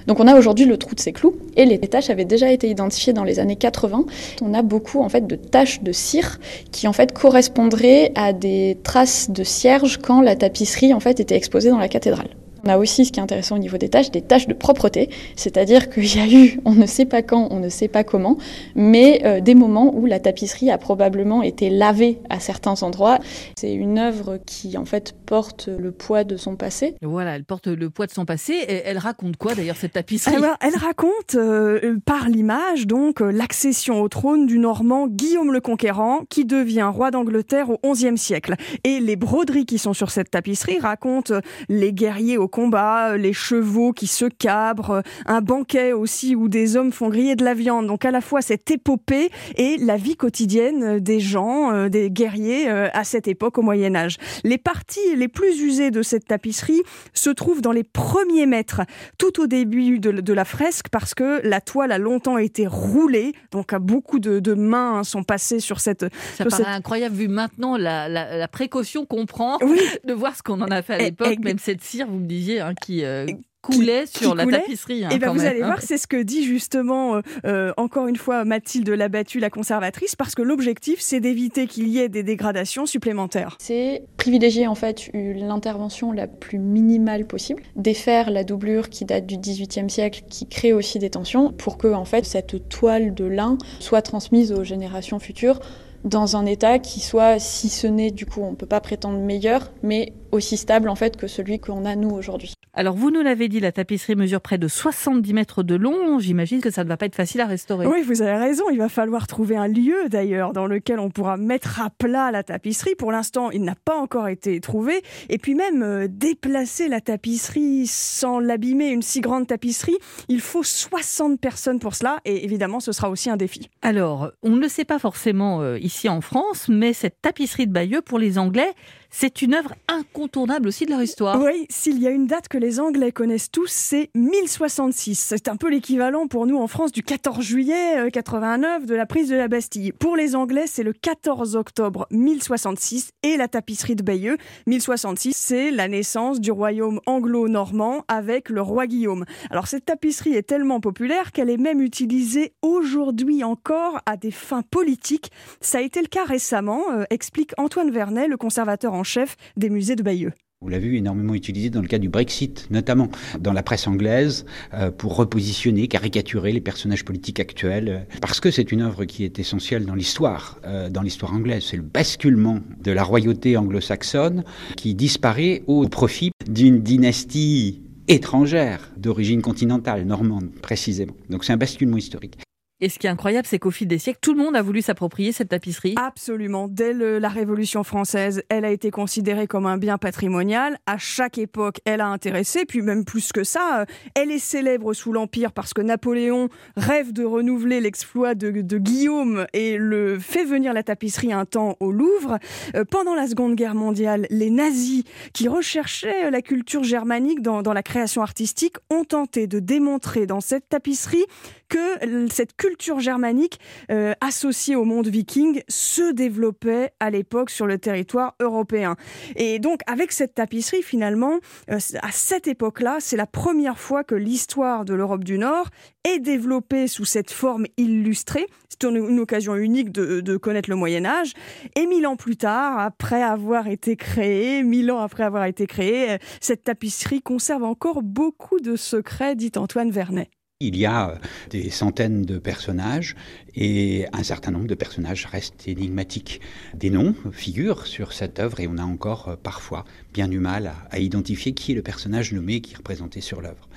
[0.08, 2.70] Donc on a aujourd'hui le trou de ces clous et les taches avaient déjà été
[2.70, 4.06] identifiées dans les années 80.
[4.42, 6.40] On a beaucoup en fait de taches de cire
[6.72, 11.36] qui en fait correspondraient à des traces de cierge quand la tapisserie en fait était
[11.36, 12.30] exposée dans la cathédrale.
[12.68, 15.10] On a aussi, ce qui est intéressant au niveau des tâches, des tâches de propreté,
[15.36, 18.38] c'est-à-dire qu'il y a eu, on ne sait pas quand, on ne sait pas comment,
[18.76, 23.20] mais euh, des moments où la tapisserie a probablement été lavée à certains endroits.
[23.56, 26.96] C'est une œuvre qui en fait porte le poids de son passé.
[27.04, 28.54] Voilà, elle porte le poids de son passé.
[28.54, 30.36] Et elle raconte quoi d'ailleurs cette tapisserie?
[30.62, 36.22] Elle raconte euh, par l'image donc euh, l'accession au trône du Normand Guillaume le Conquérant,
[36.30, 38.56] qui devient roi d'Angleterre au XIe siècle.
[38.84, 41.36] Et les broderies qui sont sur cette tapisserie racontent
[41.70, 46.48] les guerriers au combat, euh, les chevaux qui se cabrent, euh, un banquet aussi où
[46.48, 47.86] des hommes font griller de la viande.
[47.86, 52.70] Donc à la fois cette épopée et la vie quotidienne des gens, euh, des guerriers
[52.70, 54.16] à cette époque au Moyen Âge.
[54.46, 56.82] Les parties les plus usées de cette tapisserie
[57.14, 58.82] se trouvent dans les premiers mètres,
[59.18, 63.76] tout au début de, la fresque, parce que la toile a longtemps été roulée, donc
[63.76, 66.06] beaucoup de, mains sont passées sur cette.
[66.38, 69.58] Ça paraît incroyable vu maintenant la, précaution qu'on prend
[70.06, 72.45] de voir ce qu'on en a fait à l'époque, même cette cire, vous me disiez
[72.54, 73.26] Hein, qui euh,
[73.62, 75.02] coulait sur la tapisserie.
[75.02, 78.08] et hein, eh ben vous allez voir, c'est ce que dit justement euh, euh, encore
[78.08, 82.22] une fois Mathilde Labattu, la conservatrice, parce que l'objectif, c'est d'éviter qu'il y ait des
[82.22, 83.58] dégradations supplémentaires.
[83.60, 89.38] C'est privilégier en fait l'intervention la plus minimale possible, défaire la doublure qui date du
[89.38, 93.58] XVIIIe siècle, qui crée aussi des tensions, pour que en fait cette toile de lin
[93.80, 95.60] soit transmise aux générations futures
[96.06, 99.18] dans un état qui soit, si ce n'est du coup, on ne peut pas prétendre
[99.18, 102.54] meilleur, mais aussi stable en fait que celui qu'on a nous aujourd'hui.
[102.74, 106.20] Alors vous nous l'avez dit, la tapisserie mesure près de 70 mètres de long.
[106.20, 107.88] J'imagine que ça ne va pas être facile à restaurer.
[107.88, 108.66] Oui, vous avez raison.
[108.70, 112.44] Il va falloir trouver un lieu d'ailleurs dans lequel on pourra mettre à plat la
[112.44, 112.96] tapisserie.
[112.96, 115.02] Pour l'instant, il n'a pas encore été trouvé.
[115.30, 120.64] Et puis même euh, déplacer la tapisserie sans l'abîmer, une si grande tapisserie, il faut
[120.64, 122.20] 60 personnes pour cela.
[122.26, 123.70] Et évidemment, ce sera aussi un défi.
[123.82, 127.72] Alors, on ne le sait pas forcément euh, ici en France, mais cette tapisserie de
[127.72, 128.74] Bayeux pour les Anglais,
[129.18, 131.42] c'est une œuvre incontournable aussi de leur histoire.
[131.42, 135.16] Oui, s'il y a une date que les Anglais connaissent tous, c'est 1066.
[135.16, 139.06] C'est un peu l'équivalent pour nous en France du 14 juillet 89 euh, de la
[139.06, 139.94] prise de la Bastille.
[139.94, 144.36] Pour les Anglais, c'est le 14 octobre 1066 et la tapisserie de Bayeux.
[144.68, 149.24] 1066, c'est la naissance du royaume anglo-normand avec le roi Guillaume.
[149.50, 154.64] Alors cette tapisserie est tellement populaire qu'elle est même utilisée aujourd'hui encore à des fins
[154.64, 155.32] politiques.
[155.62, 159.70] Ça a été le cas récemment, euh, explique Antoine Vernet, le conservateur en chef des
[159.70, 160.34] musées de Bayeux.
[160.62, 164.46] On l'a vu énormément utilisé dans le cas du Brexit, notamment dans la presse anglaise,
[164.74, 169.26] euh, pour repositionner, caricaturer les personnages politiques actuels, euh, parce que c'est une œuvre qui
[169.26, 171.66] est essentielle dans l'histoire, euh, dans l'histoire anglaise.
[171.70, 174.44] C'est le basculement de la royauté anglo-saxonne
[174.78, 181.16] qui disparaît au profit d'une dynastie étrangère d'origine continentale, normande précisément.
[181.30, 182.38] Donc c'est un basculement historique.
[182.82, 184.82] Et ce qui est incroyable, c'est qu'au fil des siècles, tout le monde a voulu
[184.82, 185.96] s'approprier cette tapisserie.
[185.96, 186.68] Absolument.
[186.68, 190.78] Dès la Révolution française, elle a été considérée comme un bien patrimonial.
[190.86, 192.66] À chaque époque, elle a intéressé.
[192.66, 197.14] Puis même plus que ça, euh, elle est célèbre sous l'Empire parce que Napoléon rêve
[197.14, 202.40] de renouveler l'exploit de, Guillaume et le fait venir la tapisserie un temps au Louvre.
[202.76, 207.84] Euh, pendant la Seconde Guerre mondiale, les nazis qui recherchaient la culture germanique dans la
[207.84, 211.26] création artistique ont tenté de démontrer dans cette tapisserie
[211.68, 213.60] que cette culture germanique
[213.92, 218.96] euh, associée au monde viking se développait à l'époque sur le territoire européen.
[219.36, 224.16] Et donc avec cette tapisserie finalement, euh, à cette époque-là, c'est la première fois que
[224.16, 225.70] l'histoire de l'Europe du Nord
[226.04, 228.46] est développée sous cette forme illustrée.
[228.70, 231.34] C'est une, occasion unique de, de, connaître le Moyen Âge.
[231.76, 236.12] Et mille ans plus tard, après avoir été créée, mille ans après avoir été créée,
[236.12, 240.30] euh, cette tapisserie conserve encore beaucoup de secrets, dit Antoine Vernet.
[240.62, 243.18] Il y a des centaines de personnages
[243.56, 246.40] et un certain nombre de personnages restent énigmatiques.
[246.74, 251.00] Des noms figurent sur cette œuvre et on a encore parfois bien du mal à,
[251.00, 253.68] identifier qui est le personnage nommé qui est représenté sur l'œuvre.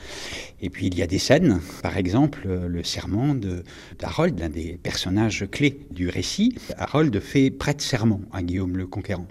[0.61, 5.49] Et puis il y a des scènes, par exemple le serment d'Harold, l'un des personnages
[5.51, 6.55] clés du récit.
[6.77, 9.27] Harold fait prête serment à Guillaume le Conquérant.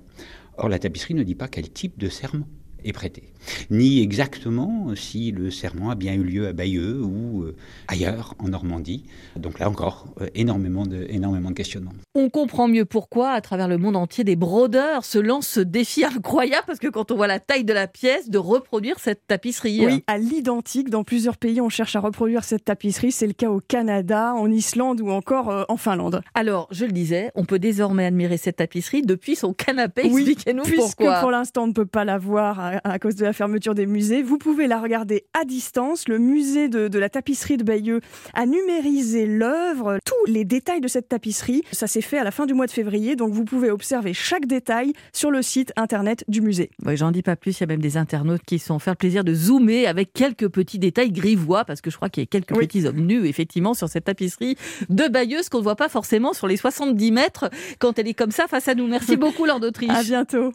[0.58, 2.46] Or la tapisserie ne dit pas quel type de serment
[2.84, 3.32] est prêté
[3.70, 7.56] ni exactement si le serment a bien eu lieu à Bayeux ou euh,
[7.88, 9.04] ailleurs en Normandie.
[9.36, 11.94] Donc là encore, euh, énormément de, énormément de questionnements.
[12.16, 16.04] On comprend mieux pourquoi, à travers le monde entier, des brodeurs se lancent ce défi
[16.04, 19.86] incroyable, parce que quand on voit la taille de la pièce, de reproduire cette tapisserie.
[19.86, 23.12] Oui, à l'identique, dans plusieurs pays, on cherche à reproduire cette tapisserie.
[23.12, 26.22] C'est le cas au Canada, en Islande ou encore euh, en Finlande.
[26.34, 30.06] Alors, je le disais, on peut désormais admirer cette tapisserie depuis son canapé.
[30.06, 33.34] Expliquez-nous puisque pour l'instant, on ne peut pas la voir à, à cause de la
[33.38, 34.24] fermeture des musées.
[34.24, 36.08] Vous pouvez la regarder à distance.
[36.08, 38.02] Le musée de, la tapisserie de Bayeux
[38.34, 41.62] a numérisé l'œuvre, tous les détails de cette tapisserie.
[41.72, 44.48] Ça s'est fait à la fin du mois de février, donc vous pouvez observer chaque
[44.48, 46.72] détail sur le site internet du musée.
[46.86, 49.24] Oui, J'en dis pas plus, il y a même des internautes qui sont fait plaisir
[49.24, 52.56] de zoomer avec quelques petits détails grivois, parce que je crois qu'il y a quelques
[52.56, 54.58] petits hommes nus, effectivement, sur cette tapisserie
[54.90, 58.16] de Bayeux, ce qu'on ne voit pas forcément sur les 70 mètres quand elle est
[58.16, 58.88] comme ça face à nous.
[58.88, 59.92] Merci beaucoup, Lord d'Autriche.
[59.92, 60.52] À bientôt.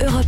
[0.00, 0.26] Europe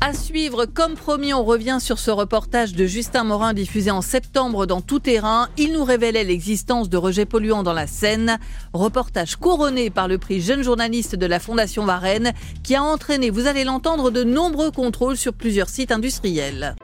[0.00, 4.66] À suivre, comme promis, on revient sur ce reportage de Justin Morin diffusé en septembre
[4.66, 5.48] dans Tout Terrain.
[5.56, 8.38] Il nous révélait l'existence de rejets polluants dans la Seine.
[8.72, 12.32] Reportage couronné par le prix Jeune journaliste de la Fondation Varennes
[12.64, 16.74] qui a entraîné, vous allez l'entendre, de nombreux contrôles sur plusieurs sites industriels.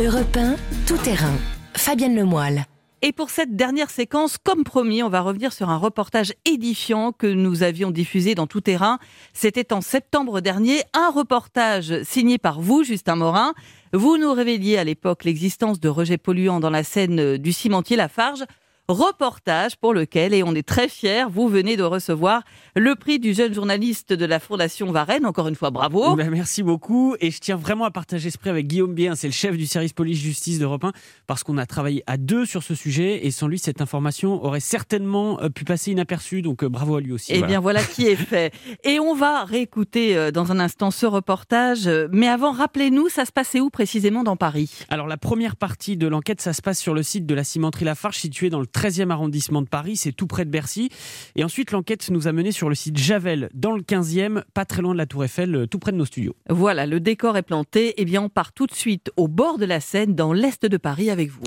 [0.00, 1.36] Europe 1, Tout Terrain.
[1.74, 2.64] Fabienne Lemoyle.
[3.00, 7.28] Et pour cette dernière séquence, comme promis, on va revenir sur un reportage édifiant que
[7.28, 8.98] nous avions diffusé dans Tout Terrain.
[9.32, 13.54] C'était en septembre dernier, un reportage signé par vous, Justin Morin.
[13.92, 18.44] Vous nous révéliez à l'époque l'existence de rejets polluants dans la Seine du cimentier Lafarge
[18.88, 22.42] reportage pour lequel, et on est très fiers, vous venez de recevoir
[22.74, 25.26] le prix du jeune journaliste de la Fondation Varennes.
[25.26, 26.16] Encore une fois, bravo.
[26.16, 27.14] Ben, merci beaucoup.
[27.20, 29.66] Et je tiens vraiment à partager ce prix avec Guillaume Bien, c'est le chef du
[29.66, 30.92] service police-justice d'Europe 1,
[31.26, 34.60] parce qu'on a travaillé à deux sur ce sujet, et sans lui, cette information aurait
[34.60, 36.40] certainement euh, pu passer inaperçue.
[36.40, 37.32] Donc euh, bravo à lui aussi.
[37.34, 38.54] Eh bien, voilà qui est fait.
[38.84, 41.88] Et on va réécouter euh, dans un instant ce reportage.
[42.10, 44.70] Mais avant, rappelez-nous, ça se passait où précisément dans Paris?
[44.88, 47.84] Alors, la première partie de l'enquête, ça se passe sur le site de la cimenterie
[47.84, 50.88] Lafarge, située dans le 13e arrondissement de Paris, c'est tout près de Bercy.
[51.34, 54.82] Et ensuite, l'enquête nous a mené sur le site Javel, dans le 15e, pas très
[54.82, 56.36] loin de la Tour Eiffel, euh, tout près de nos studios.
[56.48, 57.88] Voilà, le décor est planté.
[57.88, 60.64] Et eh bien, on part tout de suite au bord de la Seine, dans l'est
[60.64, 61.42] de Paris, avec vous.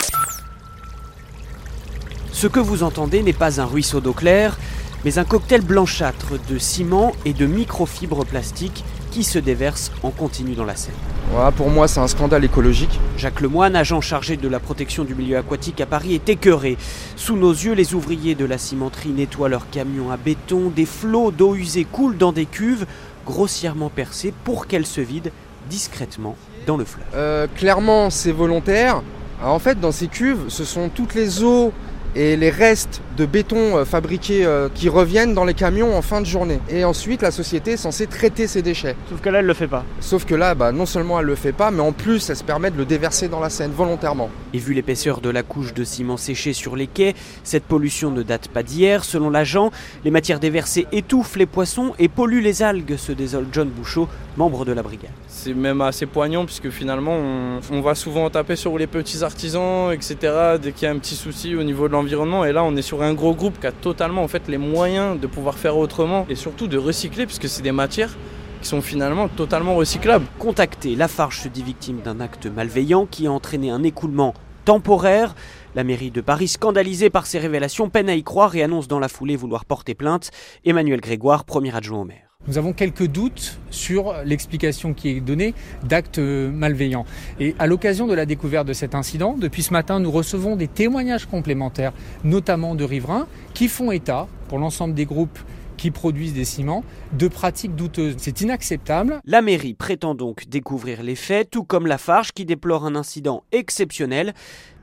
[2.33, 4.57] Ce que vous entendez n'est pas un ruisseau d'eau claire,
[5.05, 10.55] mais un cocktail blanchâtre de ciment et de microfibres plastiques qui se déverse en continu
[10.55, 10.93] dans la Seine.
[11.31, 12.99] Voilà, pour moi, c'est un scandale écologique.
[13.17, 16.77] Jacques Lemoine, agent chargé de la protection du milieu aquatique à Paris, est écœuré.
[17.15, 20.71] Sous nos yeux, les ouvriers de la cimenterie nettoient leurs camions à béton.
[20.75, 22.85] Des flots d'eau usée coulent dans des cuves
[23.25, 25.29] grossièrement percées pour qu'elles se vident
[25.69, 26.35] discrètement
[26.65, 27.05] dans le fleuve.
[27.13, 29.03] Euh, clairement, c'est volontaire.
[29.43, 31.71] en fait, dans ces cuves, ce sont toutes les eaux
[32.15, 36.21] et les restes de béton euh, fabriqués euh, qui reviennent dans les camions en fin
[36.21, 36.59] de journée.
[36.69, 38.95] Et ensuite, la société est censée traiter ces déchets.
[39.09, 39.85] Sauf que là, elle le fait pas.
[39.99, 42.43] Sauf que là, bah, non seulement elle le fait pas, mais en plus, elle se
[42.43, 44.29] permet de le déverser dans la Seine volontairement.
[44.53, 48.23] Et vu l'épaisseur de la couche de ciment séché sur les quais, cette pollution ne
[48.23, 49.03] date pas d'hier.
[49.03, 49.71] Selon l'agent,
[50.03, 54.07] les matières déversées étouffent les poissons et polluent les algues, se désole John Bouchot,
[54.37, 55.11] membre de la brigade.
[55.27, 59.91] C'est même assez poignant puisque finalement, on, on va souvent taper sur les petits artisans,
[59.91, 60.15] etc.
[60.61, 62.00] dès qu'il y a un petit souci au niveau de l'environnement.
[62.07, 65.19] Et là, on est sur un gros groupe qui a totalement en fait les moyens
[65.19, 68.15] de pouvoir faire autrement et surtout de recycler puisque c'est des matières
[68.61, 70.25] qui sont finalement totalement recyclables.
[70.39, 74.33] Contacté, Lafarge se dit victime d'un acte malveillant qui a entraîné un écoulement
[74.65, 75.35] temporaire.
[75.75, 78.99] La mairie de Paris, scandalisée par ces révélations, peine à y croire et annonce dans
[78.99, 80.31] la foulée vouloir porter plainte.
[80.65, 82.30] Emmanuel Grégoire, premier adjoint au maire.
[82.47, 87.05] Nous avons quelques doutes sur l'explication qui est donnée d'actes malveillants.
[87.39, 90.67] Et à l'occasion de la découverte de cet incident, depuis ce matin, nous recevons des
[90.67, 95.37] témoignages complémentaires, notamment de riverains, qui font état, pour l'ensemble des groupes
[95.77, 96.83] qui produisent des ciments,
[97.13, 98.15] de pratiques douteuses.
[98.17, 99.19] C'est inacceptable.
[99.25, 103.43] La mairie prétend donc découvrir les faits, tout comme la Farge qui déplore un incident
[103.51, 104.33] exceptionnel.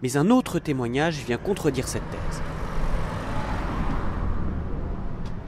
[0.02, 2.57] Mais un autre témoignage vient contredire cette thèse.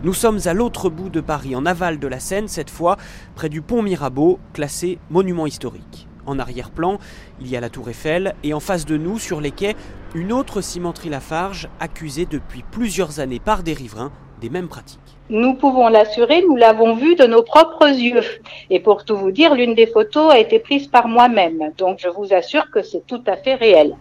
[0.03, 2.97] Nous sommes à l'autre bout de Paris, en aval de la Seine, cette fois
[3.35, 6.09] près du pont Mirabeau, classé monument historique.
[6.25, 6.99] En arrière-plan,
[7.39, 9.77] il y a la tour Eiffel et en face de nous, sur les quais,
[10.15, 15.01] une autre cimenterie Lafarge, accusée depuis plusieurs années par des riverains des mêmes pratiques.
[15.29, 18.23] Nous pouvons l'assurer, nous l'avons vu de nos propres yeux.
[18.71, 21.73] Et pour tout vous dire, l'une des photos a été prise par moi-même.
[21.77, 23.95] Donc je vous assure que c'est tout à fait réel.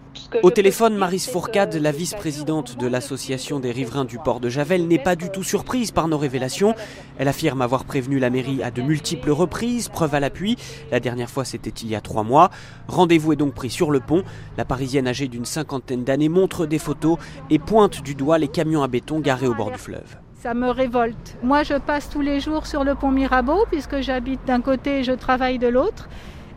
[0.44, 5.00] Au téléphone, Marise Fourcade, la vice-présidente de l'association des riverains du port de Javel, n'est
[5.00, 6.76] pas du tout surprise par nos révélations.
[7.18, 10.56] Elle affirme avoir prévenu la mairie à de multiples reprises, preuve à l'appui.
[10.92, 12.52] La dernière fois, c'était il y a trois mois.
[12.88, 14.24] Rendez-vous est donc pris sur le pont.
[14.58, 17.18] La Parisienne âgée d'une cinquantaine d'années montre des photos
[17.50, 20.18] et pointe du doigt les camions à béton garés au bord du fleuve.
[20.36, 21.38] Ça me révolte.
[21.44, 25.04] Moi, je passe tous les jours sur le pont Mirabeau, puisque j'habite d'un côté et
[25.04, 26.08] je travaille de l'autre.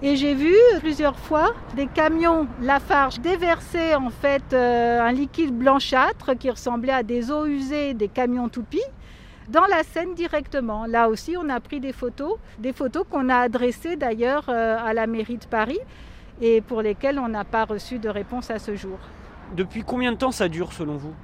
[0.04, 6.36] Et j'ai vu plusieurs fois des camions Lafarge déverser en fait euh, un liquide blanchâtre
[6.36, 8.82] qui ressemblait à des eaux usées des camions toupies
[9.48, 10.86] dans la Seine directement.
[10.86, 14.92] Là aussi, on a pris des photos, des photos qu'on a adressées d'ailleurs euh, à
[14.92, 15.78] la mairie de Paris
[16.40, 18.98] et pour lesquelles on n'a pas reçu de réponse à ce jour.
[19.54, 21.14] Depuis combien de temps ça dure selon vous?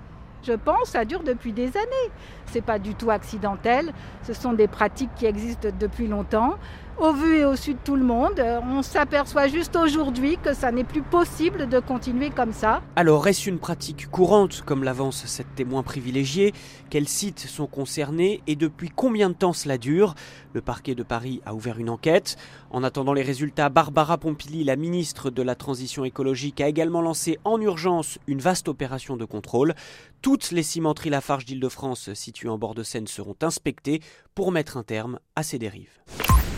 [0.44, 2.12] Je pense, ça dure depuis des années.
[2.46, 3.92] Ce n'est pas du tout accidentel.
[4.22, 6.54] Ce sont des pratiques qui existent depuis longtemps
[7.00, 8.40] au vu et au su de tout le monde.
[8.40, 12.82] On s'aperçoit juste aujourd'hui que ça n'est plus possible de continuer comme ça.
[12.96, 16.52] Alors, est-ce une pratique courante, comme l'avance cette témoin privilégiée
[16.90, 20.14] Quels sites sont concernés et depuis combien de temps cela dure?
[20.52, 22.36] Le parquet de Paris a ouvert une enquête.
[22.70, 27.38] En attendant les résultats, Barbara Pompili, la ministre de la Transition écologique, a également lancé
[27.44, 29.74] en urgence une vaste opération de contrôle.
[30.20, 34.00] Toutes les cimenteries Lafarge d'Île-de-France situées en bord de Seine seront inspectées
[34.34, 35.98] pour mettre un terme à ces dérives.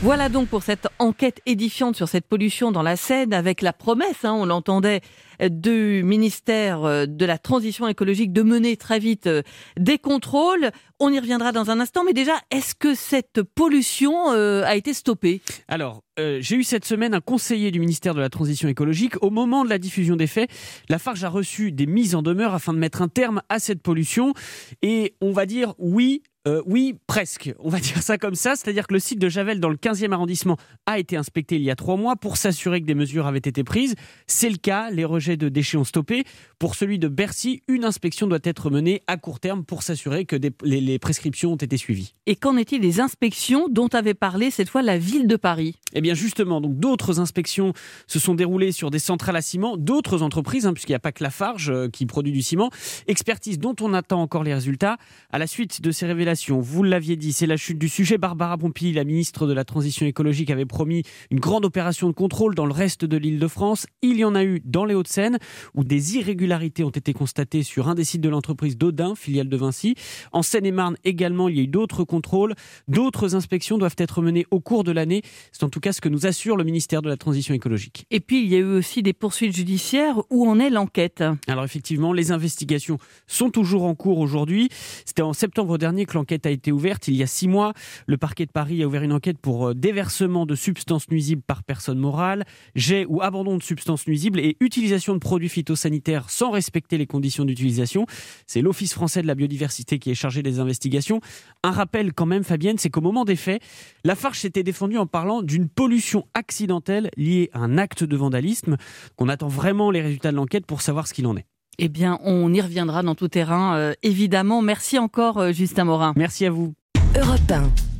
[0.03, 4.25] Voilà donc pour cette enquête édifiante sur cette pollution dans la Seine, avec la promesse,
[4.25, 5.03] hein, on l'entendait,
[5.49, 9.43] du ministère euh, de la Transition écologique de mener très vite euh,
[9.79, 10.71] des contrôles.
[10.99, 14.93] On y reviendra dans un instant, mais déjà, est-ce que cette pollution euh, a été
[14.93, 15.41] stoppée?
[15.69, 19.15] Alors, j'ai eu cette semaine un conseiller du ministère de la Transition écologique.
[19.23, 20.51] Au moment de la diffusion des faits,
[20.91, 23.81] la Farge a reçu des mises en demeure afin de mettre un terme à cette
[23.81, 24.35] pollution.
[24.83, 27.53] Et on va dire oui, euh, oui, presque.
[27.59, 28.55] On va dire ça comme ça.
[28.57, 31.70] C'est-à-dire que le site de Javel dans le 15e arrondissement a été inspecté il y
[31.70, 33.95] a trois mois pour s'assurer que des mesures avaient été prises.
[34.26, 34.91] C'est le cas.
[34.91, 36.24] Les rejets de déchets ont stoppé.
[36.59, 40.36] Pour celui de Bercy, une inspection doit être menée à court terme pour s'assurer que
[40.62, 42.14] les, prescriptions ont été suivies.
[42.26, 45.76] Et qu'en est-il des inspections dont avait parlé cette fois la ville de Paris?
[45.95, 47.72] Eh bien justement, donc d'autres inspections
[48.07, 51.12] se sont déroulées sur des centrales à ciment, d'autres entreprises, hein, puisqu'il n'y a pas
[51.12, 52.70] que Lafarge euh, qui produit du ciment.
[53.07, 54.99] Expertise dont on attend encore les résultats.
[55.30, 58.18] À la suite de ces révélations, vous l'aviez dit, c'est la chute du sujet.
[58.18, 62.55] Barbara Pompili, la ministre de la Transition écologique, avait promis une grande opération de contrôle
[62.55, 63.87] dans le reste de l'île de France.
[64.03, 65.39] Il y en a eu dans les Hauts-de-Seine,
[65.74, 69.57] où des irrégularités ont été constatées sur un des sites de l'entreprise d'Audin, filiale de
[69.57, 69.95] Vinci.
[70.33, 72.55] En Seine-et-Marne également, il y a eu d'autres contrôles.
[72.89, 75.22] D'autres inspections doivent être menées au cours de l'année.
[75.53, 78.07] C'est en tout cas ce que nous assure le ministère de la Transition écologique.
[78.11, 80.20] Et puis, il y a eu aussi des poursuites judiciaires.
[80.31, 81.24] Où en est l'enquête?
[81.49, 84.68] Alors effectivement, les investigations sont toujours en cours aujourd'hui.
[85.05, 87.73] C'était en septembre dernier que l'enquête a été ouverte il y a six mois.
[88.07, 91.64] Le parquet de Paris a ouvert une enquête pour euh, déversement de substances nuisibles par
[91.64, 92.45] personne morale,
[92.75, 97.47] jet ou abandon de substances nuisibles et utilisation de produits phytosanitaires sans respecter les conditions
[97.47, 98.05] d'utilisation.
[98.47, 101.21] C'est l'Office français de la biodiversité qui est chargé des investigations.
[101.62, 103.62] Un rappel quand même, Fabienne, c'est qu'au moment des faits,
[104.05, 108.77] la Farge s'était défendue en parlant d'une pollution accidentelle liée à un acte de vandalisme,
[109.16, 111.47] qu'on attend vraiment les résultats de l'enquête pour savoir ce qu'il en est.
[111.83, 114.61] Eh bien, on y reviendra dans tout terrain, euh, évidemment.
[114.61, 116.12] Merci encore, euh, Justin Morin.
[116.14, 116.74] Merci à vous.
[117.16, 117.41] Europe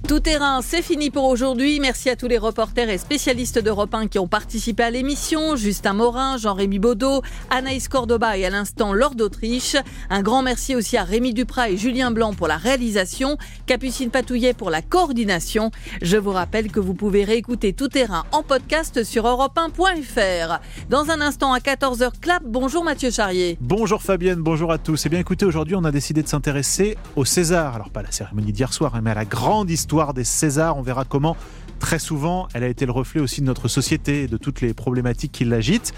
[0.07, 1.79] tout terrain, c'est fini pour aujourd'hui.
[1.79, 5.57] Merci à tous les reporters et spécialistes d'Europe 1 qui ont participé à l'émission.
[5.57, 9.77] Justin Morin, Jean-Rémy Baudot, Anaïs Cordoba et à l'instant Lord d'Autriche.
[10.09, 13.37] Un grand merci aussi à Rémi Duprat et Julien Blanc pour la réalisation,
[13.67, 15.71] Capucine Patouillet pour la coordination.
[16.01, 20.61] Je vous rappelle que vous pouvez réécouter Tout terrain en podcast sur europe1.fr.
[20.89, 23.59] Dans un instant à 14h clap, bonjour Mathieu Charrier.
[23.61, 25.07] Bonjour Fabienne, bonjour à tous.
[25.07, 27.75] Eh bien écoutez, aujourd'hui on a décidé de s'intéresser au César.
[27.75, 30.77] Alors pas la cérémonie d'hier soir, hein, mais à la grande histoire des Césars.
[30.77, 31.37] On verra comment
[31.79, 34.75] très souvent, elle a été le reflet aussi de notre société et de toutes les
[34.75, 35.93] problématiques qui l'agitent.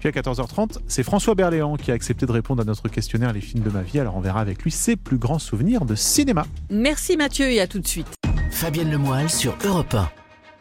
[0.00, 3.40] Puis à 14h30, c'est François Berléand qui a accepté de répondre à notre questionnaire Les
[3.40, 4.00] films de ma vie.
[4.00, 6.46] Alors on verra avec lui ses plus grands souvenirs de cinéma.
[6.70, 8.08] Merci Mathieu et à tout de suite.
[8.50, 10.25] Fabienne Lemoyle sur Europe 1.